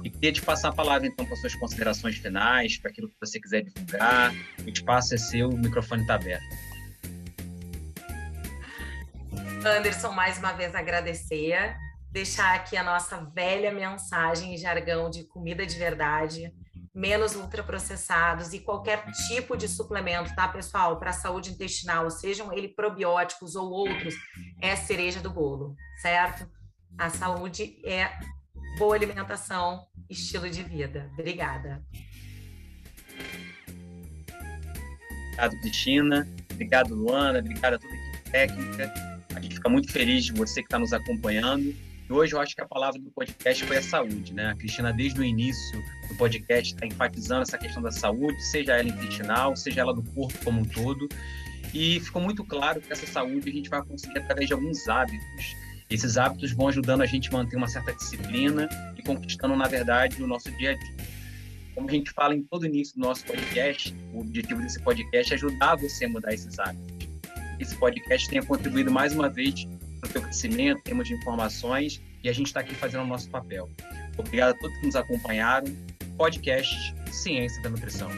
E 0.03 0.09
queria 0.09 0.33
te 0.33 0.43
passar 0.43 0.69
a 0.69 0.73
palavra, 0.73 1.07
então, 1.07 1.27
para 1.27 1.37
suas 1.37 1.55
considerações 1.55 2.17
finais, 2.17 2.79
para 2.79 2.91
aquilo 2.91 3.09
que 3.09 3.17
você 3.21 3.39
quiser 3.39 3.63
divulgar. 3.63 4.33
O 4.65 4.69
espaço 4.69 5.15
é 5.15 5.19
seu, 5.19 5.51
o 5.51 5.59
microfone 5.59 6.03
está 6.03 6.15
aberto. 6.15 6.45
Anderson, 9.65 10.13
mais 10.13 10.39
uma 10.39 10.53
vez 10.53 10.75
agradecer, 10.75 11.77
deixar 12.11 12.55
aqui 12.55 12.77
a 12.77 12.83
nossa 12.83 13.19
velha 13.35 13.73
mensagem 13.73 14.55
em 14.55 14.57
jargão 14.57 15.11
de 15.11 15.25
comida 15.25 15.67
de 15.67 15.77
verdade 15.77 16.51
menos 16.95 17.37
ultraprocessados 17.37 18.53
e 18.53 18.61
qualquer 18.61 19.05
tipo 19.29 19.57
de 19.57 19.69
suplemento, 19.69 20.35
tá, 20.35 20.49
pessoal, 20.49 20.99
para 20.99 21.11
a 21.11 21.15
saúde 21.15 21.51
intestinal, 21.51 22.11
sejam 22.11 22.53
ele 22.53 22.69
probióticos 22.69 23.55
ou 23.55 23.71
outros, 23.71 24.15
é 24.61 24.73
a 24.73 24.77
cereja 24.77 25.21
do 25.21 25.31
bolo, 25.31 25.77
certo? 26.03 26.49
A 26.99 27.09
saúde 27.09 27.81
é 27.85 28.11
boa 28.79 28.97
alimentação, 28.97 29.87
estilo 30.09 30.51
de 30.51 30.63
vida. 30.63 31.11
Obrigada. 31.13 31.85
Obrigado, 35.41 35.61
Cristina. 35.61 36.29
Obrigado, 36.51 36.95
Luana. 36.95 37.39
Obrigado 37.39 37.75
a 37.75 37.79
toda 37.79 37.93
a 37.93 37.97
equipe 37.97 38.31
técnica. 38.31 38.93
A 39.35 39.41
gente 39.41 39.55
fica 39.55 39.69
muito 39.69 39.91
feliz 39.91 40.25
de 40.25 40.33
você 40.33 40.61
que 40.61 40.67
está 40.67 40.79
nos 40.79 40.93
acompanhando. 40.93 41.75
Hoje 42.11 42.35
eu 42.35 42.41
acho 42.41 42.57
que 42.57 42.61
a 42.61 42.67
palavra 42.67 43.01
do 43.01 43.09
podcast 43.13 43.65
foi 43.65 43.77
a 43.77 43.83
saúde, 43.83 44.35
né? 44.35 44.47
A 44.47 44.55
Cristina, 44.57 44.93
desde 44.93 45.21
o 45.21 45.23
início 45.23 45.81
do 46.09 46.17
podcast, 46.17 46.75
está 46.75 46.85
enfatizando 46.85 47.43
essa 47.43 47.57
questão 47.57 47.81
da 47.81 47.93
saúde, 47.93 48.43
seja 48.43 48.73
ela 48.73 48.89
intestinal, 48.89 49.55
seja 49.55 49.83
ela 49.83 49.95
do 49.95 50.03
corpo 50.03 50.37
como 50.45 50.61
um 50.61 50.65
todo. 50.65 51.09
E 51.73 52.01
ficou 52.01 52.21
muito 52.21 52.43
claro 52.43 52.81
que 52.81 52.93
essa 52.93 53.07
saúde 53.07 53.49
a 53.49 53.53
gente 53.53 53.71
vai 53.71 53.81
conseguir 53.85 54.19
através 54.19 54.49
de 54.49 54.55
alguns 54.55 54.89
hábitos. 54.89 55.57
Esses 55.89 56.17
hábitos 56.17 56.51
vão 56.51 56.67
ajudando 56.67 57.03
a 57.03 57.07
gente 57.07 57.29
a 57.29 57.33
manter 57.33 57.55
uma 57.55 57.69
certa 57.69 57.93
disciplina 57.93 58.69
e 58.99 59.03
conquistando, 59.05 59.55
na 59.55 59.69
verdade, 59.69 60.21
o 60.21 60.27
nosso 60.27 60.51
dia 60.59 60.73
a 60.73 60.75
dia. 60.75 60.97
Como 61.77 61.89
a 61.89 61.93
gente 61.93 62.11
fala 62.11 62.35
em 62.35 62.43
todo 62.43 62.67
início 62.67 62.97
do 62.97 63.03
nosso 63.03 63.25
podcast, 63.25 63.95
o 64.13 64.23
objetivo 64.23 64.61
desse 64.61 64.83
podcast 64.83 65.33
é 65.33 65.37
ajudar 65.37 65.77
você 65.77 66.07
a 66.07 66.09
mudar 66.09 66.35
esses 66.35 66.59
hábitos. 66.59 67.09
Esse 67.61 67.77
podcast 67.77 68.29
tenha 68.29 68.43
contribuído 68.43 68.91
mais 68.91 69.15
uma 69.15 69.29
vez 69.29 69.65
teu 70.09 70.23
crescimento, 70.23 70.79
em 70.79 70.83
termos 70.83 71.09
de 71.09 71.15
informações, 71.15 72.01
e 72.23 72.29
a 72.29 72.33
gente 72.33 72.47
está 72.47 72.61
aqui 72.61 72.75
fazendo 72.75 73.03
o 73.03 73.07
nosso 73.07 73.29
papel. 73.29 73.71
Obrigado 74.17 74.51
a 74.51 74.59
todos 74.59 74.77
que 74.79 74.87
nos 74.87 74.97
acompanharam. 74.97 75.67
Podcast 76.17 76.95
Ciência 77.11 77.63
da 77.63 77.71
Nutrição. 77.71 78.11